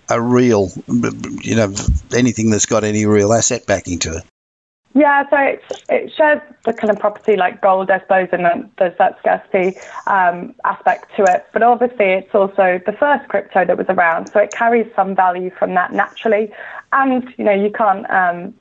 [0.08, 1.74] a real, you know,
[2.14, 4.24] anything that's got any real asset backing to it.
[4.96, 8.96] Yeah, so it, it shares the kind of property like gold, I suppose, and there's
[8.98, 11.46] that scarcity um, aspect to it.
[11.52, 15.50] But obviously, it's also the first crypto that was around, so it carries some value
[15.50, 16.52] from that naturally.
[16.92, 18.54] And you know, you can't um,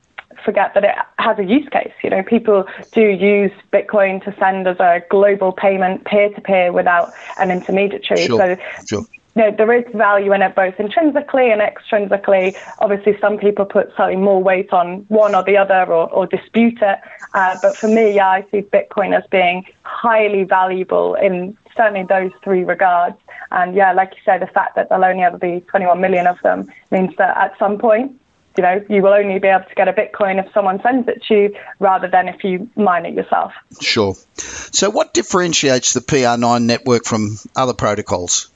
[0.44, 1.92] forget that it has a use case.
[2.02, 6.72] You know, people do use Bitcoin to send as a global payment peer to peer
[6.72, 8.26] without an intermediary.
[8.26, 8.56] Sure, so
[8.88, 9.06] sure
[9.42, 12.56] know, there is value in it both intrinsically and extrinsically.
[12.78, 16.78] Obviously, some people put slightly more weight on one or the other or, or dispute
[16.80, 16.98] it.
[17.34, 22.30] Uh, but for me, yeah, I see Bitcoin as being highly valuable in certainly those
[22.42, 23.16] three regards.
[23.50, 26.40] And yeah, like you said, the fact that there'll only ever be 21 million of
[26.42, 28.20] them means that at some point,
[28.56, 31.22] you know, you will only be able to get a Bitcoin if someone sends it
[31.24, 33.52] to you rather than if you mine it yourself.
[33.80, 34.14] Sure.
[34.36, 38.50] So, what differentiates the PR9 network from other protocols?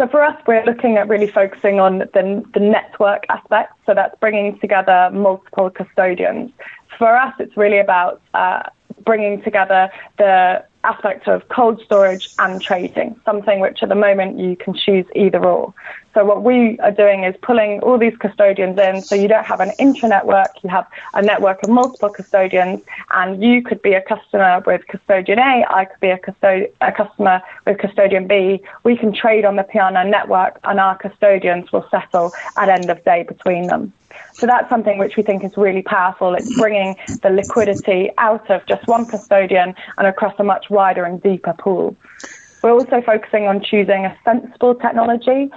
[0.00, 3.74] So for us, we're looking at really focusing on the, the network aspect.
[3.84, 6.52] So that's bringing together multiple custodians.
[6.96, 8.62] For us, it's really about uh,
[9.04, 14.56] bringing together the aspect of cold storage and trading, something which at the moment you
[14.56, 15.74] can choose either or.
[16.14, 19.60] So what we are doing is pulling all these custodians in so you don't have
[19.60, 24.62] an intranetwork, you have a network of multiple custodians and you could be a customer
[24.66, 28.62] with custodian A, I could be a, custod- a customer with custodian B.
[28.84, 33.04] We can trade on the PR9 network and our custodians will settle at end of
[33.04, 33.92] day between them.
[34.32, 36.34] So that's something which we think is really powerful.
[36.34, 41.22] It's bringing the liquidity out of just one custodian and across a much wider and
[41.22, 41.96] deeper pool.
[42.62, 45.50] We're also focusing on choosing a sensible technology.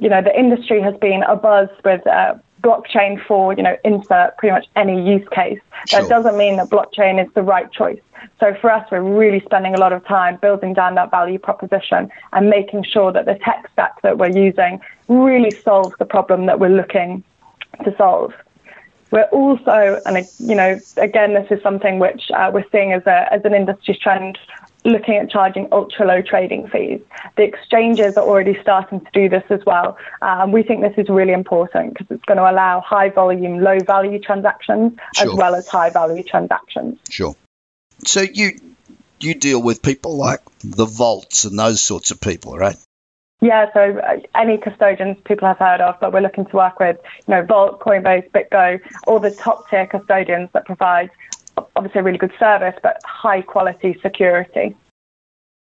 [0.00, 4.52] You know, the industry has been abuzz with uh, blockchain for, you know, insert pretty
[4.52, 5.60] much any use case.
[5.86, 6.00] Sure.
[6.00, 8.00] That doesn't mean that blockchain is the right choice.
[8.40, 12.10] So for us, we're really spending a lot of time building down that value proposition
[12.32, 16.58] and making sure that the tech stack that we're using really solves the problem that
[16.58, 17.22] we're looking
[17.84, 18.32] to solve.
[19.10, 23.32] We're also, and you know, again, this is something which uh, we're seeing as, a,
[23.32, 24.36] as an industry trend,
[24.84, 27.00] looking at charging ultra low trading fees.
[27.36, 29.96] The exchanges are already starting to do this as well.
[30.22, 33.78] Um, we think this is really important because it's going to allow high volume, low
[33.78, 35.30] value transactions sure.
[35.30, 36.98] as well as high value transactions.
[37.08, 37.36] Sure.
[38.04, 38.60] So you
[39.20, 42.76] you deal with people like the vaults and those sorts of people, right?
[43.40, 46.96] Yeah, so uh, any custodians people have heard of, but we're looking to work with,
[47.28, 51.10] you know, Vault, Coinbase, BitGo, all the top tier custodians that provide
[51.74, 54.74] obviously a really good service, but high quality security.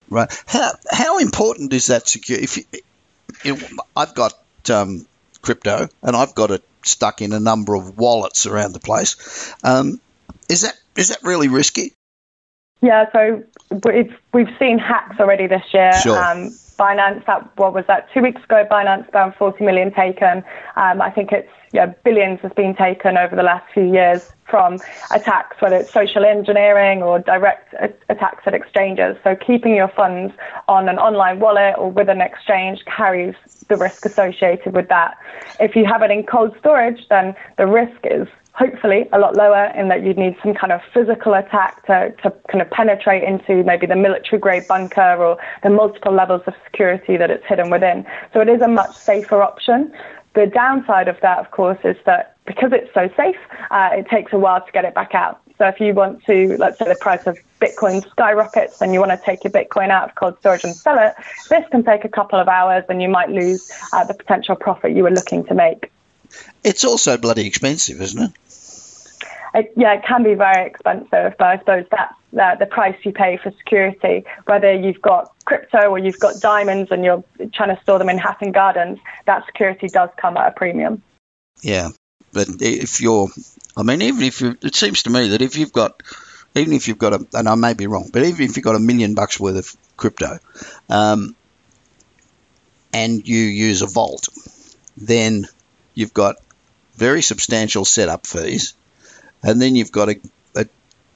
[0.09, 0.43] Right.
[0.47, 2.45] How how important is that security?
[2.45, 2.65] If you,
[3.45, 4.35] you know, I've got
[4.71, 5.07] um,
[5.43, 9.55] crypto and I've got it stuck in a number of wallets around the place.
[9.63, 10.01] Um,
[10.49, 11.93] is that is that really risky?
[12.81, 13.45] Yeah, so
[13.85, 15.93] we've we've seen hacks already this year.
[15.93, 16.19] Sure.
[16.19, 16.51] Um,
[16.81, 17.23] Binance,
[17.57, 18.09] what was that?
[18.15, 20.43] Two weeks ago, Binance found 40 million taken.
[20.77, 24.79] Um, I think it's you billions has been taken over the last few years from
[25.13, 27.75] attacks, whether it's social engineering or direct
[28.09, 29.17] attacks at exchanges.
[29.23, 30.33] So keeping your funds
[30.69, 33.35] on an online wallet or with an exchange carries
[33.69, 35.19] the risk associated with that.
[35.61, 39.73] If you have it in cold storage, then the risk is hopefully a lot lower
[39.77, 43.63] in that you'd need some kind of physical attack to, to kind of penetrate into
[43.65, 48.07] maybe the military grade bunker or the multiple levels of security that it's hidden within.
[48.33, 49.93] So it is a much safer option.
[50.35, 53.37] The downside of that, of course, is that because it's so safe,
[53.71, 55.41] uh, it takes a while to get it back out.
[55.59, 59.13] So if you want to, let's say the price of Bitcoin skyrockets and you want
[59.13, 61.13] to take your Bitcoin out of cold storage and sell it,
[61.51, 64.93] this can take a couple of hours and you might lose uh, the potential profit
[64.93, 65.93] you were looking to make.
[66.65, 68.33] It's also bloody expensive, isn't it?
[69.53, 73.13] It, yeah, it can be very expensive, but I suppose that's the, the price you
[73.13, 74.25] pay for security.
[74.45, 78.19] Whether you've got crypto or you've got diamonds and you're trying to store them in
[78.19, 81.03] Hatton Gardens, that security does come at a premium.
[81.63, 81.89] Yeah,
[82.33, 83.29] but if you're,
[83.77, 86.03] I mean, even if you, it seems to me that if you've got,
[86.55, 88.77] even if you've got a, and I may be wrong, but even if you've got
[88.77, 90.39] a million bucks worth of crypto,
[90.89, 91.35] um,
[92.93, 94.29] and you use a vault,
[94.97, 95.47] then
[96.01, 96.37] you've got
[96.95, 98.75] very substantial setup fees,
[99.43, 100.21] and then you've got a,
[100.57, 100.67] a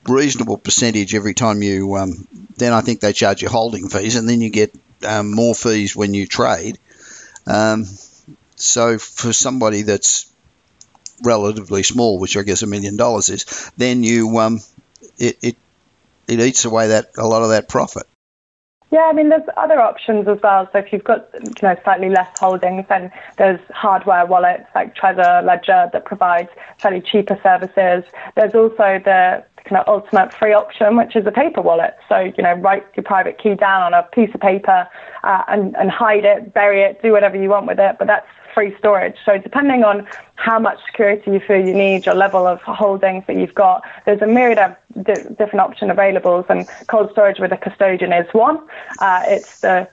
[0.06, 1.96] reasonable percentage every time you.
[1.96, 4.74] Um, then I think they charge you holding fees, and then you get
[5.06, 6.78] um, more fees when you trade.
[7.46, 7.86] Um,
[8.56, 10.30] so for somebody that's
[11.22, 14.60] relatively small, which I guess a million dollars is, then you um,
[15.18, 15.56] it, it
[16.26, 18.06] it eats away that a lot of that profit.
[18.94, 20.68] Yeah, I mean, there's other options as well.
[20.70, 25.44] So if you've got you know slightly less holdings, then there's hardware wallets like Trezor,
[25.44, 26.48] Ledger that provides
[26.80, 28.04] fairly cheaper services.
[28.36, 31.96] There's also the kind of ultimate free option, which is a paper wallet.
[32.08, 34.86] So you know, write your private key down on a piece of paper
[35.24, 37.96] uh, and and hide it, bury it, do whatever you want with it.
[37.98, 39.16] But that's free storage.
[39.24, 43.36] So depending on how much security you feel you need, your level of holdings that
[43.36, 46.44] you've got, there's a myriad of di- different option available.
[46.48, 48.58] and cold storage with a custodian is one.
[48.98, 49.88] Uh, it's the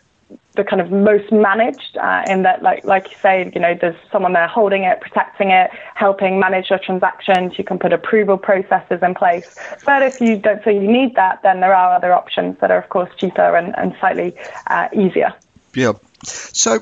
[0.55, 3.95] the kind of most managed uh, in that like like you say you know there's
[4.11, 8.99] someone there holding it protecting it helping manage your transactions you can put approval processes
[9.01, 9.55] in place
[9.85, 12.77] but if you don't feel you need that then there are other options that are
[12.77, 14.33] of course cheaper and, and slightly
[14.67, 15.33] uh, easier
[15.73, 15.93] yeah
[16.23, 16.79] so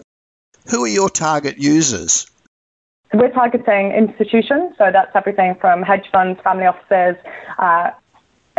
[0.70, 2.30] who are your target users?
[3.14, 7.16] We're targeting institutions, so that's everything from hedge funds, family offices,
[7.58, 7.90] uh,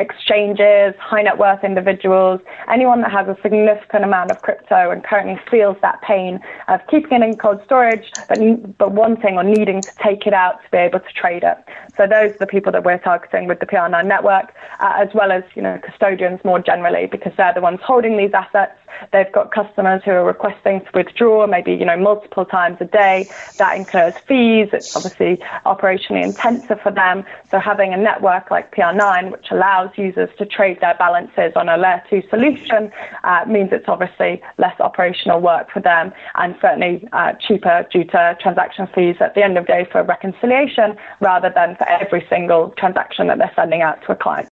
[0.01, 5.39] exchanges, high net worth individuals, anyone that has a significant amount of crypto and currently
[5.51, 8.39] feels that pain of keeping it in cold storage, but,
[8.79, 11.59] but wanting or needing to take it out to be able to trade it.
[11.97, 15.31] So those are the people that we're targeting with the PR9 network, uh, as well
[15.31, 18.77] as you know custodians more generally, because they're the ones holding these assets.
[19.13, 23.29] They've got customers who are requesting to withdraw, maybe you know multiple times a day.
[23.59, 24.69] That incurs fees.
[24.73, 27.25] It's obviously operationally intensive for them.
[27.51, 31.77] So having a network like PR9, which allows users to trade their balances on a
[31.77, 32.93] layer two solution,
[33.25, 38.37] uh, means it's obviously less operational work for them and certainly uh, cheaper due to
[38.41, 42.71] transaction fees at the end of the day for reconciliation rather than for every single
[42.77, 44.49] transaction that they're sending out to a client.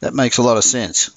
[0.00, 1.10] That makes a lot of sense.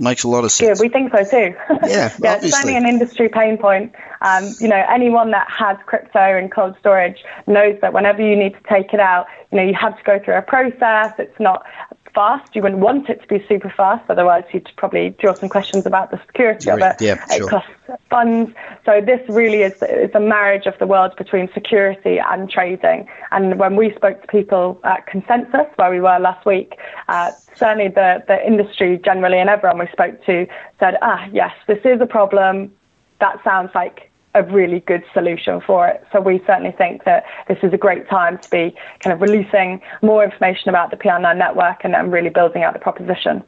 [0.00, 0.78] Makes a lot of sense.
[0.78, 1.54] Yeah, we think so too.
[1.86, 3.92] Yeah, yeah, it's certainly an industry pain point.
[4.22, 8.54] Um, you know, anyone that has crypto in cold storage knows that whenever you need
[8.54, 11.12] to take it out, you know, you have to go through a process.
[11.18, 11.66] It's not
[12.14, 12.54] fast.
[12.54, 16.10] You wouldn't want it to be super fast, otherwise you'd probably draw some questions about
[16.10, 16.96] the security of it.
[17.00, 17.46] Yeah, sure.
[17.46, 17.70] It costs
[18.08, 18.52] funds.
[18.84, 23.08] So this really is it's a marriage of the world between security and trading.
[23.30, 27.88] And when we spoke to people at Consensus, where we were last week, uh, certainly
[27.88, 30.46] the, the industry generally and everyone we spoke to
[30.78, 32.72] said, ah, yes, this is a problem.
[33.20, 36.04] That sounds like a really good solution for it.
[36.12, 39.80] So we certainly think that this is a great time to be kind of releasing
[40.02, 43.42] more information about the PR9 network and, and really building out the proposition.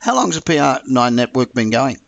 [0.00, 1.98] How long has the PR9 network been going?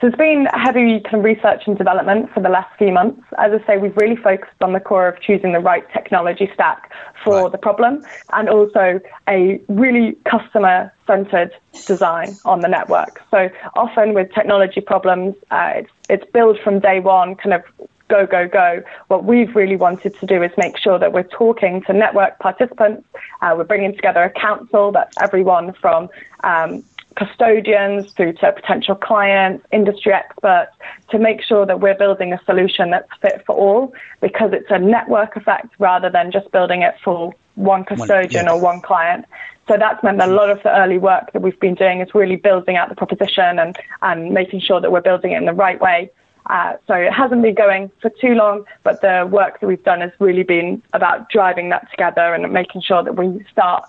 [0.00, 3.20] So it's been heavy kind of research and development for the last few months.
[3.36, 6.90] As I say, we've really focused on the core of choosing the right technology stack
[7.22, 7.52] for right.
[7.52, 8.02] the problem
[8.32, 8.98] and also
[9.28, 11.52] a really customer centered
[11.86, 13.20] design on the network.
[13.30, 17.62] So often with technology problems, uh, it's, it's built from day one, kind of
[18.08, 18.82] go, go, go.
[19.08, 23.06] What we've really wanted to do is make sure that we're talking to network participants.
[23.40, 26.08] Uh, we're bringing together a council that's everyone from
[26.42, 26.82] um,
[27.16, 30.72] custodians through to potential clients, industry experts,
[31.10, 34.78] to make sure that we're building a solution that's fit for all because it's a
[34.78, 38.52] network effect rather than just building it for one custodian one, yeah.
[38.52, 39.26] or one client.
[39.68, 42.14] So that's meant that a lot of the early work that we've been doing is
[42.14, 45.52] really building out the proposition and, and making sure that we're building it in the
[45.52, 46.10] right way.
[46.46, 50.00] Uh, so it hasn't been going for too long, but the work that we've done
[50.00, 53.84] has really been about driving that together and making sure that we start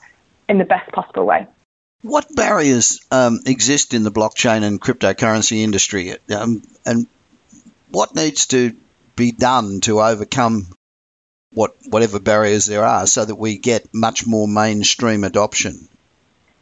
[0.47, 1.47] in the best possible way.
[2.03, 7.07] What barriers um, exist in the blockchain and cryptocurrency industry, um, and
[7.89, 8.75] what needs to
[9.15, 10.67] be done to overcome
[11.53, 15.87] what whatever barriers there are, so that we get much more mainstream adoption?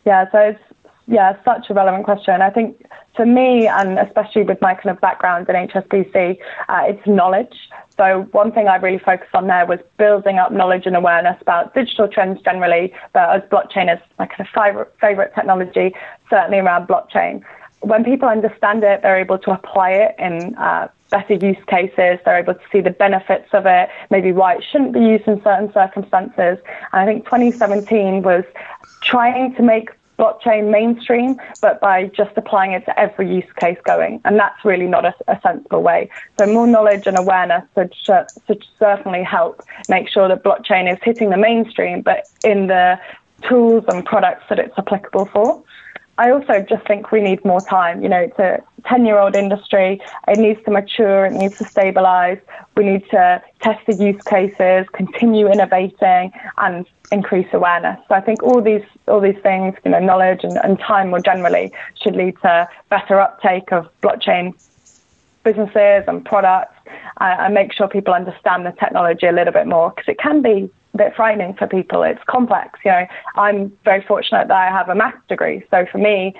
[0.05, 0.63] Yeah, so it's
[1.07, 2.41] yeah, such a relevant question.
[2.41, 2.85] I think
[3.15, 6.37] for me, and especially with my kind of background in HSBC,
[6.69, 7.53] uh, it's knowledge.
[7.97, 11.73] So one thing I really focused on there was building up knowledge and awareness about
[11.73, 15.93] digital trends generally, but as blockchain is my kind of favorite, technology,
[16.29, 17.43] certainly around blockchain.
[17.81, 22.20] When people understand it, they're able to apply it in uh, better use cases.
[22.24, 25.41] They're able to see the benefits of it, maybe why it shouldn't be used in
[25.43, 26.57] certain circumstances.
[26.93, 28.43] And I think 2017 was
[29.01, 29.89] trying to make
[30.20, 34.20] blockchain mainstream, but by just applying it to every use case going.
[34.26, 36.10] And that's really not a, a sensible way.
[36.38, 37.93] So more knowledge and awareness should,
[38.45, 42.99] should certainly help make sure that blockchain is hitting the mainstream, but in the
[43.47, 45.64] tools and products that it's applicable for.
[46.20, 48.03] I also just think we need more time.
[48.03, 50.01] You know, it's a 10 year old industry.
[50.28, 52.39] It needs to mature, it needs to stabilize.
[52.76, 57.97] We need to test the use cases, continue innovating, and increase awareness.
[58.09, 61.22] So I think all these all these things, you know, knowledge and, and time more
[61.22, 64.53] generally should lead to better uptake of blockchain
[65.45, 66.76] businesses and products
[67.22, 70.41] uh, and make sure people understand the technology a little bit more because it can
[70.41, 72.03] be bit frightening for people.
[72.03, 72.79] It's complex.
[72.85, 75.63] You know, I'm very fortunate that I have a maths degree.
[75.71, 76.35] So for me,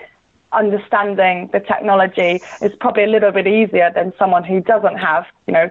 [0.52, 5.54] understanding the technology is probably a little bit easier than someone who doesn't have, you
[5.54, 5.70] know,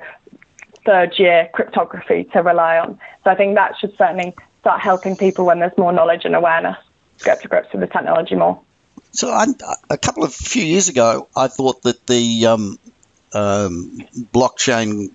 [0.85, 2.99] third year cryptography to rely on.
[3.23, 6.77] So I think that should certainly start helping people when there's more knowledge and awareness
[7.23, 8.59] get to grips with the technology more.
[9.11, 9.33] So
[9.89, 12.79] a couple of few years ago, I thought that the um,
[13.33, 13.99] um,
[14.33, 15.11] blockchain,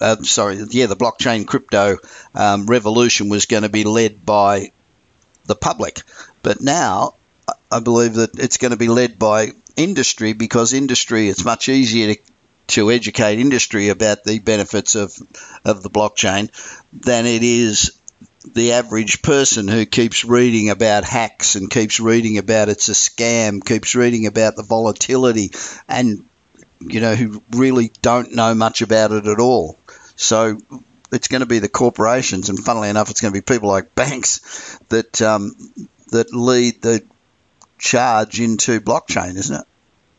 [0.00, 1.98] uh, sorry, yeah, the blockchain crypto
[2.34, 4.70] um, revolution was going to be led by
[5.46, 6.02] the public,
[6.42, 7.14] but now
[7.70, 12.14] I believe that it's going to be led by industry because industry it's much easier
[12.14, 12.20] to
[12.68, 15.14] to educate industry about the benefits of
[15.64, 16.50] of the blockchain
[16.92, 17.92] than it is
[18.54, 23.64] the average person who keeps reading about hacks and keeps reading about it's a scam,
[23.64, 25.50] keeps reading about the volatility,
[25.88, 26.24] and
[26.80, 29.76] you know who really don't know much about it at all.
[30.16, 30.58] So
[31.12, 33.94] it's going to be the corporations, and funnily enough, it's going to be people like
[33.94, 35.54] banks that um,
[36.10, 37.02] that lead the
[37.78, 39.66] charge into blockchain, isn't it?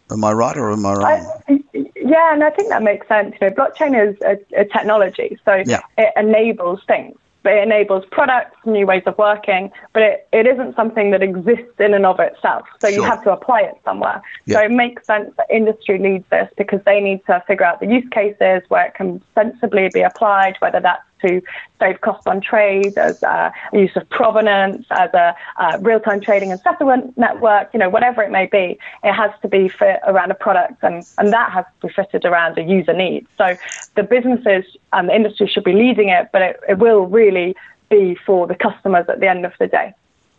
[0.09, 1.41] Am I right or am I wrong?
[1.49, 1.63] I,
[1.95, 3.35] yeah, and I think that makes sense.
[3.41, 5.81] You know, blockchain is a, a technology, so yeah.
[5.97, 7.17] it enables things
[7.53, 11.93] it enables products, new ways of working, but it, it isn't something that exists in
[11.93, 12.65] and of itself.
[12.81, 12.97] So sure.
[12.97, 14.21] you have to apply it somewhere.
[14.45, 14.57] Yeah.
[14.57, 17.87] So it makes sense that industry needs this because they need to figure out the
[17.87, 21.41] use cases where it can sensibly be applied, whether that's to
[21.79, 26.59] save costs on trade, as a use of provenance, as a uh, real-time trading and
[26.61, 30.35] settlement network, you know, whatever it may be, it has to be fit around a
[30.35, 33.25] product and, and that has to be fitted around a user need.
[33.37, 33.55] So
[33.95, 37.55] the businesses and the industry should be leading it, but it, it will really
[37.89, 39.93] be for the customers at the end of the day.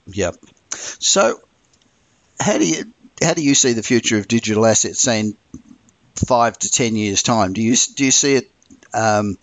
[0.08, 0.36] Yep.
[0.70, 1.40] So
[2.40, 5.36] how do you how do you see the future of digital assets in
[6.14, 7.52] five to ten years time?
[7.52, 8.50] Do you do you see it
[8.94, 9.38] um,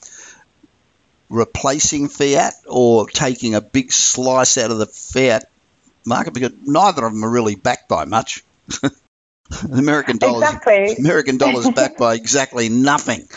[1.29, 5.49] replacing fiat or taking a big slice out of the fiat
[6.05, 8.43] market because neither of them are really backed by much.
[8.67, 8.91] the
[9.71, 10.95] American dollar, exactly.
[10.97, 13.27] American dollar's backed by exactly nothing.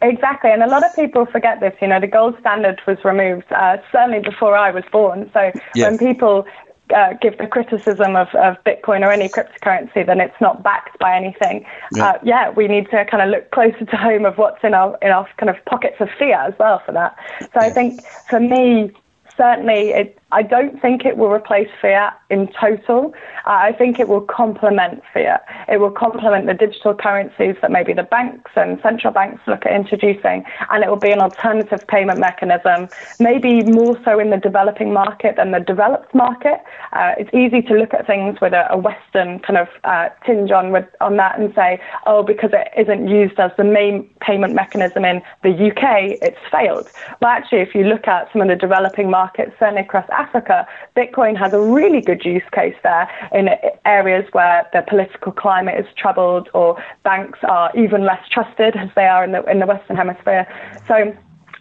[0.00, 1.74] Exactly, and a lot of people forget this.
[1.82, 5.28] You know, the gold standard was removed uh, certainly before I was born.
[5.32, 5.88] So yeah.
[5.88, 6.46] when people
[6.94, 11.16] uh, give the criticism of, of Bitcoin or any cryptocurrency, then it's not backed by
[11.16, 11.66] anything.
[11.94, 12.06] Yeah.
[12.06, 14.98] Uh, yeah, we need to kind of look closer to home of what's in our
[15.02, 17.16] in our kind of pockets of fiat as well for that.
[17.40, 17.66] So yeah.
[17.66, 18.92] I think for me,
[19.36, 23.14] certainly it, I don't think it will replace fiat in total.
[23.46, 25.42] Uh, I think it will complement fiat.
[25.68, 29.72] It will complement the digital currencies that maybe the banks and central banks look at
[29.72, 34.92] introducing, and it will be an alternative payment mechanism, maybe more so in the developing
[34.92, 36.60] market than the developed market.
[36.92, 40.50] Uh, it's easy to look at things with a, a Western kind of uh, tinge
[40.50, 44.54] on with, on that and say, oh, because it isn't used as the main payment
[44.54, 46.90] mechanism in the UK, it's failed.
[47.18, 50.66] But actually, if you look at some of the developing markets, certainly across Africa,
[50.96, 53.48] Bitcoin has a really good use case there in
[53.84, 59.06] areas where the political climate is troubled or banks are even less trusted as they
[59.06, 60.46] are in the in the Western Hemisphere.
[60.86, 61.16] So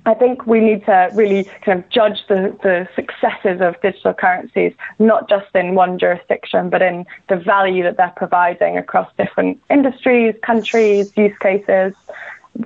[0.08, 4.74] I think we need to really kind of judge the, the successes of digital currencies,
[4.99, 10.34] not just in one jurisdiction, but in the value that they're providing across different industries,
[10.43, 11.93] countries, use cases.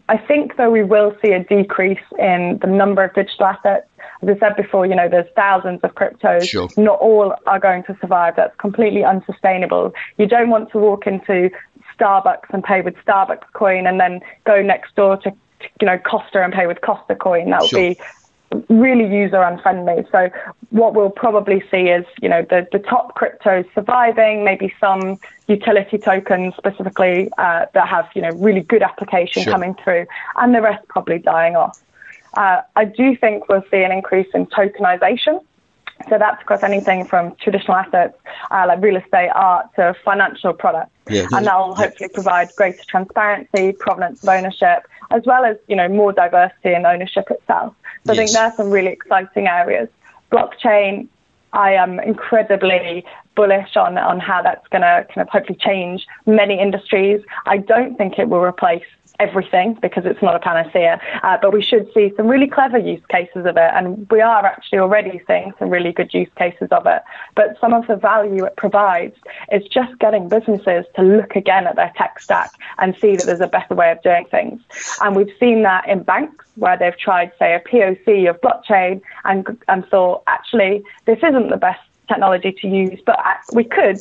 [0.07, 3.87] I think, though, we will see a decrease in the number of digital assets.
[4.21, 6.47] As I said before, you know, there's thousands of cryptos.
[6.47, 6.69] Sure.
[6.77, 8.35] Not all are going to survive.
[8.35, 9.93] That's completely unsustainable.
[10.17, 11.49] You don't want to walk into
[11.97, 15.33] Starbucks and pay with Starbucks coin and then go next door to
[15.79, 17.49] you know, Costa and pay with Costa coin.
[17.49, 17.79] That would sure.
[17.79, 17.99] be
[18.69, 20.05] really user unfriendly.
[20.11, 20.29] So
[20.69, 25.97] what we'll probably see is, you know, the, the top cryptos surviving, maybe some utility
[25.97, 29.53] tokens specifically uh, that have, you know, really good application sure.
[29.53, 30.05] coming through,
[30.37, 31.81] and the rest probably dying off.
[32.35, 35.43] Uh, I do think we'll see an increase in tokenization.
[36.09, 38.17] So that's across anything from traditional assets
[38.49, 40.91] uh, like real estate, art to financial products.
[41.09, 45.75] Yeah, and that will hopefully provide greater transparency, provenance of ownership, as well as you
[45.75, 47.75] know more diversity in ownership itself.
[48.05, 48.15] So yes.
[48.15, 49.89] I think there are some really exciting areas.
[50.31, 51.07] Blockchain,
[51.53, 53.05] I am incredibly
[53.35, 57.21] bullish on on how that's going to kind of hopefully change many industries.
[57.45, 58.85] I don't think it will replace
[59.19, 63.01] everything because it's not a panacea, uh, but we should see some really clever use
[63.09, 66.85] cases of it, and we are actually already seeing some really good use cases of
[66.85, 67.01] it.
[67.35, 69.15] But some of the value it provides
[69.51, 73.41] is just getting businesses to look again at their tech stack and see that there's
[73.41, 74.61] a better way of doing things.
[75.01, 79.57] And we've seen that in banks where they've tried, say, a POC of blockchain and
[79.67, 83.17] and thought actually this isn't the best technology to use, but
[83.53, 83.99] we could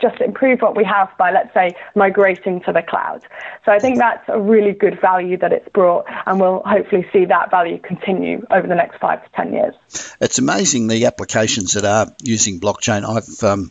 [0.00, 3.22] just improve what we have by, let's say, migrating to the cloud.
[3.64, 7.24] So I think that's a really good value that it's brought, and we'll hopefully see
[7.24, 9.74] that value continue over the next five to 10 years.
[10.20, 13.04] It's amazing the applications that are using blockchain.
[13.04, 13.70] I've, um,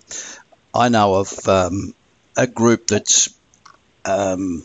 [0.73, 1.93] I know of um,
[2.35, 3.37] a group that's,
[4.05, 4.63] um,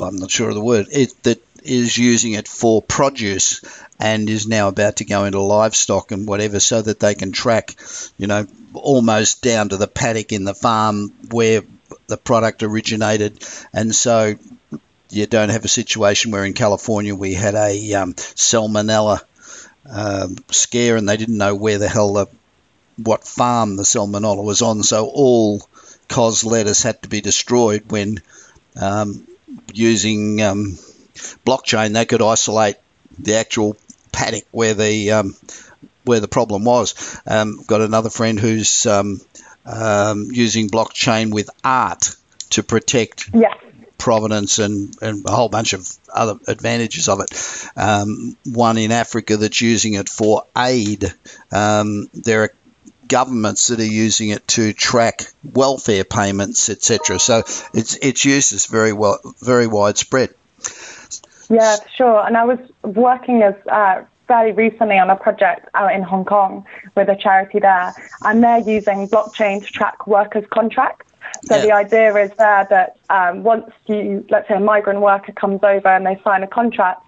[0.00, 3.60] I'm not sure of the word, it, that is using it for produce
[3.98, 7.74] and is now about to go into livestock and whatever so that they can track,
[8.18, 11.62] you know, almost down to the paddock in the farm where
[12.06, 13.42] the product originated.
[13.72, 14.34] And so
[15.10, 19.20] you don't have a situation where in California we had a um, salmonella
[19.88, 22.26] um, scare and they didn't know where the hell the
[22.96, 24.82] what farm the salmonella was on.
[24.82, 25.60] So all
[26.08, 28.20] cos lettuce had to be destroyed when
[28.80, 29.26] um,
[29.72, 30.78] using um,
[31.44, 32.76] blockchain they could isolate
[33.18, 33.76] the actual
[34.12, 35.36] paddock where the um,
[36.04, 37.20] where the problem was.
[37.26, 39.20] Um, got another friend who's um,
[39.66, 42.14] um, using blockchain with art
[42.50, 43.58] to protect yes.
[43.98, 47.68] provenance and, and a whole bunch of other advantages of it.
[47.76, 51.12] Um, one in Africa that's using it for aid.
[51.50, 52.52] Um, there are
[53.08, 57.18] governments that are using it to track welfare payments, etc.
[57.18, 57.38] So
[57.74, 60.30] its its use is very well very widespread.
[61.48, 62.26] Yeah, sure.
[62.26, 66.64] And I was working as uh, very recently on a project out in Hong Kong
[66.96, 71.06] with a charity there, and they're using blockchain to track workers' contracts.
[71.44, 71.62] So yeah.
[71.62, 75.88] the idea is there that um, once you, let's say, a migrant worker comes over
[75.88, 77.02] and they sign a contract,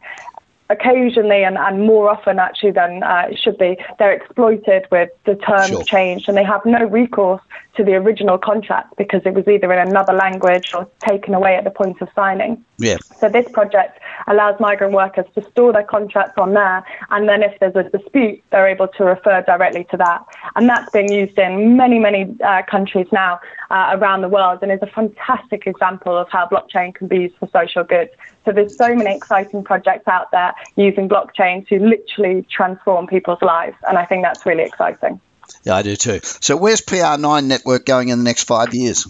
[0.71, 5.35] occasionally and, and more often actually than uh, it should be, they're exploited with the
[5.35, 5.83] terms sure.
[5.85, 7.41] changed and they have no recourse
[7.77, 11.65] to the original contract because it was either in another language or taken away at
[11.65, 12.63] the point of signing.
[12.79, 12.99] Yeah.
[13.19, 17.59] So this project allows migrant workers to store their contracts on there, and then if
[17.61, 20.25] there's a dispute, they're able to refer directly to that.
[20.57, 23.41] And that's being used in many, many uh, countries now
[23.71, 27.37] uh, around the world, and is a fantastic example of how blockchain can be used
[27.37, 28.11] for social good.
[28.45, 33.77] So there's so many exciting projects out there using blockchain to literally transform people's lives,
[33.89, 35.21] and I think that's really exciting.
[35.65, 36.21] Yeah, I do too.
[36.23, 39.07] So, where's PR9 Network going in the next five years?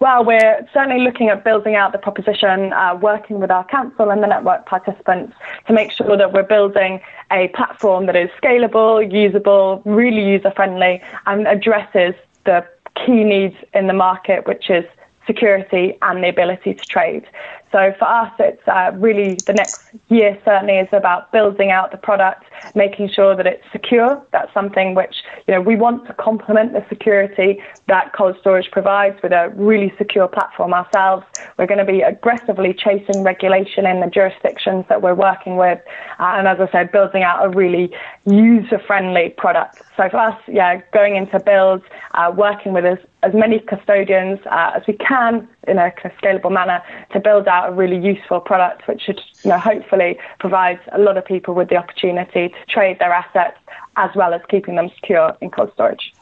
[0.00, 4.22] Well, we're certainly looking at building out the proposition, uh, working with our council and
[4.22, 5.34] the network participants
[5.66, 11.02] to make sure that we're building a platform that is scalable, usable, really user friendly,
[11.26, 12.14] and addresses
[12.46, 14.86] the key needs in the market, which is
[15.26, 17.26] security and the ability to trade.
[17.72, 21.98] So for us, it's uh, really the next year certainly is about building out the
[21.98, 22.44] product,
[22.74, 24.20] making sure that it's secure.
[24.32, 25.14] That's something which
[25.46, 29.94] you know we want to complement the security that cold storage provides with a really
[29.98, 31.24] secure platform ourselves.
[31.58, 35.78] We're going to be aggressively chasing regulation in the jurisdictions that we're working with,
[36.18, 37.92] uh, and as I said, building out a really
[38.26, 39.78] user-friendly product.
[39.96, 44.72] So for us, yeah, going into builds, uh, working with as, as many custodians uh,
[44.76, 48.40] as we can in a kind of scalable manner to build out a really useful
[48.40, 52.66] product, which should, you know, hopefully provide a lot of people with the opportunity to
[52.68, 53.58] trade their assets
[53.96, 56.12] as well as keeping them secure in cold storage.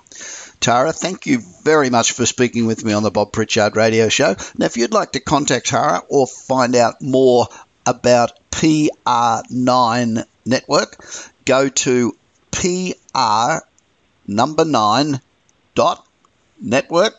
[0.60, 4.34] Tara, thank you very much for speaking with me on the Bob Pritchard Radio Show.
[4.56, 7.46] Now, if you'd like to contact Tara or find out more
[7.86, 10.96] about PR9 network,
[11.44, 12.16] go to
[12.50, 13.58] PR
[14.26, 15.20] number 9
[15.74, 16.06] dot
[16.60, 17.14] network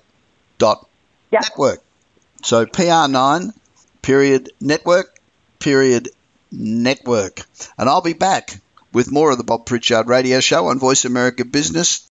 [0.58, 0.86] dot
[1.32, 1.42] Yep.
[1.44, 1.84] network.
[2.44, 3.54] So PR9
[4.02, 5.16] period network
[5.60, 6.10] period
[6.52, 7.42] network.
[7.78, 8.60] And I'll be back
[8.92, 12.08] with more of the Bob Pritchard radio show on Voice America Business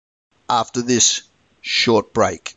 [0.48, 1.22] after this
[1.62, 2.56] short break.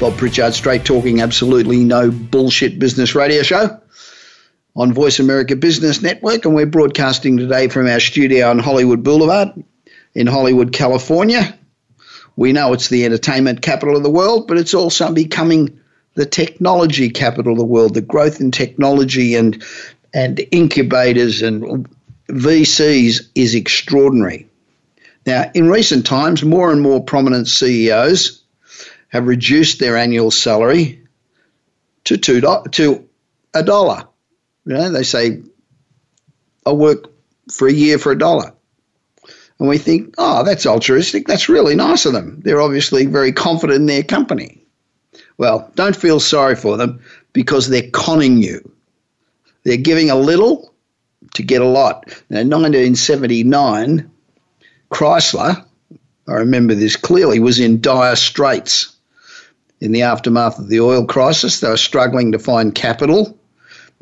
[0.00, 3.78] Bob Pritchard Straight Talking Absolutely No Bullshit Business Radio Show
[4.74, 6.46] on Voice America Business Network.
[6.46, 9.62] And we're broadcasting today from our studio on Hollywood Boulevard
[10.14, 11.54] in Hollywood, California.
[12.34, 15.78] We know it's the entertainment capital of the world, but it's also becoming
[16.14, 17.92] the technology capital of the world.
[17.92, 19.62] The growth in technology and
[20.14, 21.86] and incubators and
[22.26, 24.48] VCs is extraordinary.
[25.26, 28.39] Now, in recent times, more and more prominent CEOs
[29.10, 31.02] have reduced their annual salary
[32.04, 33.08] to two do- to
[33.54, 34.04] a dollar.
[34.64, 35.42] You know, they say,
[36.64, 37.12] "I work
[37.52, 38.52] for a year for a dollar."
[39.60, 41.26] And we think, oh, that's altruistic.
[41.26, 42.40] That's really nice of them.
[42.42, 44.64] They're obviously very confident in their company.
[45.36, 47.00] Well, don't feel sorry for them
[47.34, 48.72] because they're conning you.
[49.64, 50.72] They're giving a little
[51.34, 52.06] to get a lot.
[52.30, 54.10] Now, 1979,
[54.90, 55.64] Chrysler,
[56.26, 58.89] I remember this clearly, was in dire straits.
[59.80, 63.38] In the aftermath of the oil crisis, they were struggling to find capital.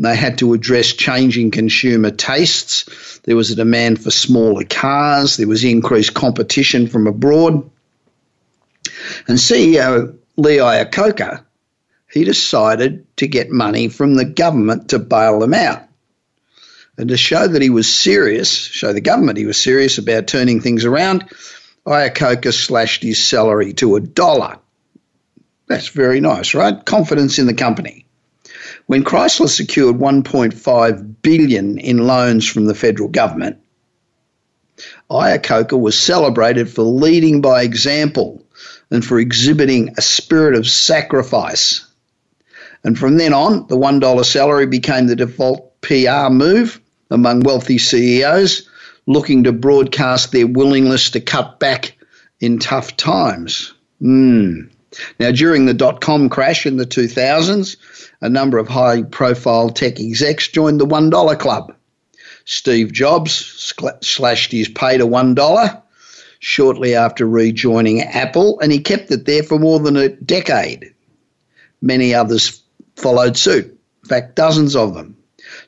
[0.01, 3.21] They had to address changing consumer tastes.
[3.25, 5.37] There was a demand for smaller cars.
[5.37, 7.71] There was increased competition from abroad.
[9.27, 11.45] And CEO Lee Iacocca,
[12.11, 15.83] he decided to get money from the government to bail them out.
[16.97, 20.61] And to show that he was serious, show the government he was serious about turning
[20.61, 21.25] things around,
[21.87, 24.59] Iacocca slashed his salary to a dollar.
[25.69, 26.85] That's very nice, right?
[26.85, 28.07] Confidence in the company.
[28.87, 33.59] When Chrysler secured 1.5 billion in loans from the federal government,
[35.11, 38.43] Iacocca was celebrated for leading by example
[38.91, 41.87] and for exhibiting a spirit of sacrifice.
[42.83, 48.69] And from then on, the $1 salary became the default PR move among wealthy CEOs
[49.07, 51.97] looking to broadcast their willingness to cut back
[52.41, 53.75] in tough times.
[54.01, 54.71] Mm.
[55.19, 57.77] Now, during the dot com crash in the 2000s,
[58.21, 61.75] a number of high profile tech execs joined the $1 club.
[62.45, 65.83] Steve Jobs slashed his pay to $1
[66.41, 70.95] shortly after rejoining Apple, and he kept it there for more than a decade.
[71.81, 72.63] Many others
[72.97, 73.67] followed suit,
[74.03, 75.17] in fact, dozens of them.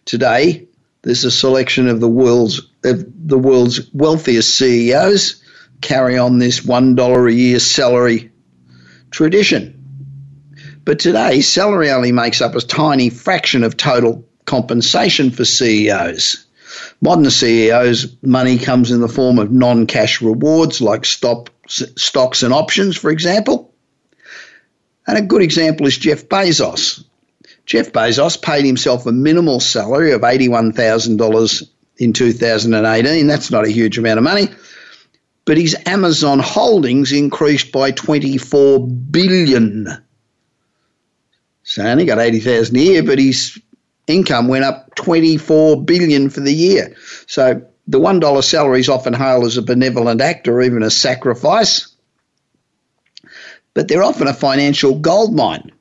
[0.05, 0.66] Today,
[1.03, 5.43] there's a selection of the world's of the world's wealthiest CEOs
[5.81, 8.30] carry on this one dollar a year salary
[9.11, 9.77] tradition.
[10.85, 16.47] But today, salary only makes up a tiny fraction of total compensation for CEOs.
[17.01, 22.55] Modern CEOs' money comes in the form of non cash rewards like stock, stocks and
[22.55, 23.75] options, for example.
[25.07, 27.05] And a good example is Jeff Bezos.
[27.67, 33.27] Jeff Bezos paid himself a minimal salary of $81,000 in 2018.
[33.27, 34.49] That's not a huge amount of money.
[35.45, 39.88] But his Amazon holdings increased by 24 billion.
[41.62, 43.59] So only got 80,000 a year, but his
[44.07, 46.97] income went up 24 billion for the year.
[47.26, 51.88] So the $1 salary is often hailed as a benevolent act or even a sacrifice.
[53.74, 55.72] But they're often a financial goldmine.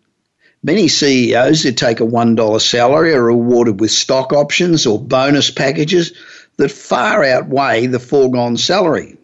[0.63, 6.13] Many CEOs who take a $1 salary are rewarded with stock options or bonus packages
[6.57, 9.18] that far outweigh the foregone salary.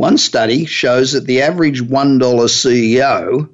[0.00, 3.50] One study shows that the average $1 CEO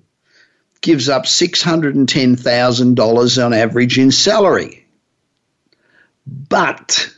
[0.80, 4.86] gives up $610,000 on average in salary.
[6.24, 7.12] But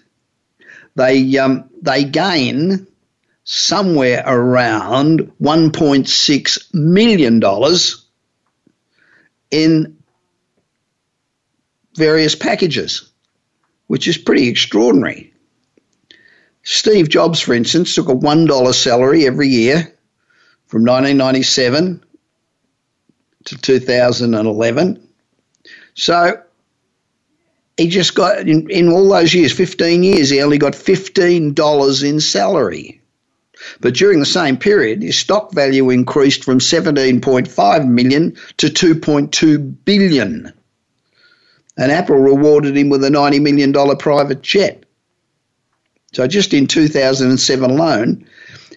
[0.94, 2.86] they, um, they gain
[3.44, 7.42] somewhere around $1.6 million
[9.50, 9.98] in
[11.94, 13.12] various packages,
[13.88, 15.34] which is pretty extraordinary.
[16.70, 19.90] Steve Jobs, for instance, took a $1 salary every year
[20.66, 22.04] from 1997
[23.46, 25.08] to 2011.
[25.94, 26.42] So
[27.78, 32.20] he just got, in, in all those years, 15 years, he only got $15 in
[32.20, 33.00] salary.
[33.80, 40.52] But during the same period, his stock value increased from 17.5 million to 2.2 billion.
[41.78, 44.84] And Apple rewarded him with a $90 million private jet.
[46.12, 48.26] So just in 2007 alone,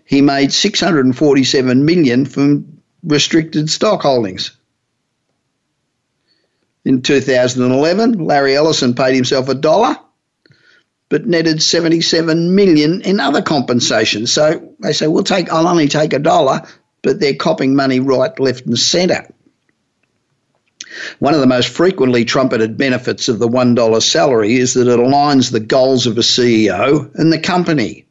[0.06, 4.52] he made 647 million from restricted stock holdings.
[6.84, 9.96] In 2011, Larry Ellison paid himself a dollar,
[11.10, 14.26] but netted 77 million in other compensation.
[14.26, 15.52] So they say, "We'll take.
[15.52, 16.64] I'll only take a dollar,"
[17.04, 19.28] but they're copping money right, left, and centre.
[21.20, 25.52] One of the most frequently trumpeted benefits of the $1 salary is that it aligns
[25.52, 28.06] the goals of a CEO and the company.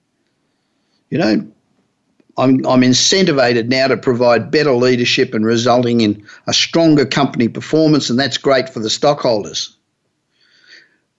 [1.10, 1.52] You know,
[2.38, 8.10] I'm, I'm incentivated now to provide better leadership and resulting in a stronger company performance,
[8.10, 9.76] and that's great for the stockholders.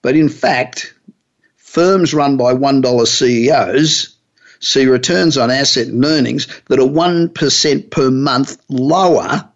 [0.00, 0.94] But in fact,
[1.56, 4.16] firms run by $1 CEOs
[4.62, 9.48] see returns on asset and earnings that are 1% per month lower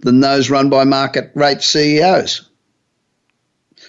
[0.00, 2.48] than those run by market rate CEOs.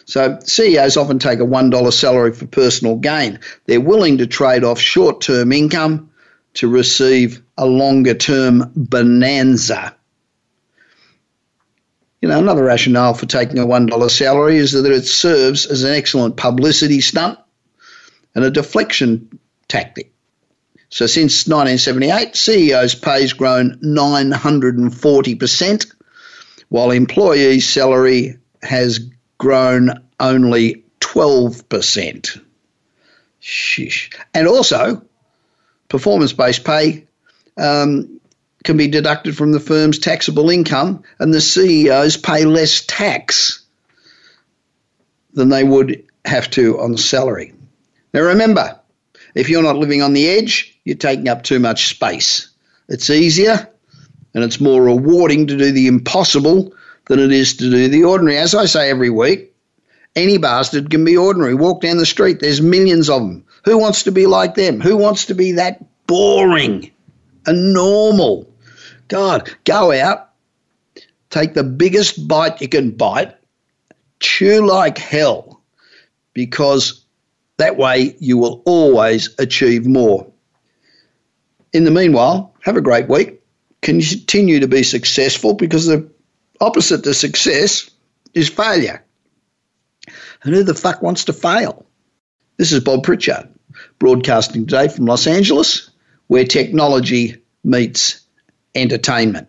[0.06, 3.40] So CEOs often take a $1 salary for personal gain.
[3.66, 6.12] They're willing to trade off short term income
[6.56, 9.96] to receive a longer term bonanza.
[12.22, 15.94] You know, another rationale for taking a $1 salary is that it serves as an
[15.94, 17.40] excellent publicity stunt
[18.36, 20.12] and a deflection tactic.
[20.90, 25.94] So since 1978, CEOs' pay has grown 940%,
[26.70, 29.00] while employee salary has
[29.38, 32.42] grown only 12%.
[33.40, 34.12] Shish.
[34.34, 35.04] And also,
[35.88, 37.08] performance based pay
[37.58, 38.20] um,
[38.64, 43.64] can be deducted from the firm's taxable income, and the CEOs pay less tax
[45.34, 47.54] than they would have to on salary.
[48.14, 48.80] Now, remember,
[49.36, 52.50] if you're not living on the edge, you're taking up too much space.
[52.88, 53.70] It's easier
[54.34, 56.74] and it's more rewarding to do the impossible
[57.08, 58.38] than it is to do the ordinary.
[58.38, 59.54] As I say every week,
[60.16, 61.56] any bastard can be ordinary.
[61.56, 63.46] Walk down the street, there's millions of them.
[63.66, 64.80] Who wants to be like them?
[64.80, 66.92] Who wants to be that boring
[67.46, 68.52] and normal?
[69.08, 70.30] God, go out,
[71.30, 73.36] take the biggest bite you can bite,
[74.20, 75.62] chew like hell,
[76.34, 77.04] because
[77.58, 80.32] that way you will always achieve more.
[81.74, 83.39] In the meanwhile, have a great week.
[83.82, 86.12] Continue to be successful because the
[86.60, 87.90] opposite to success
[88.34, 89.04] is failure.
[90.44, 91.86] And who the fuck wants to fail?
[92.58, 93.50] This is Bob Pritchard,
[94.00, 95.90] broadcasting today from Los Angeles,
[96.28, 98.22] where technology meets
[98.76, 99.48] entertainment.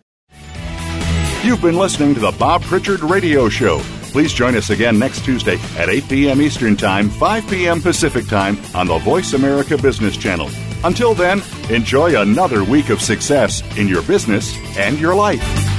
[1.43, 3.79] You've been listening to the Bob Pritchard Radio Show.
[4.11, 6.41] Please join us again next Tuesday at 8 p.m.
[6.41, 7.81] Eastern Time, 5 p.m.
[7.81, 10.49] Pacific Time on the Voice America Business Channel.
[10.83, 15.70] Until then, enjoy another week of success in your business and your life.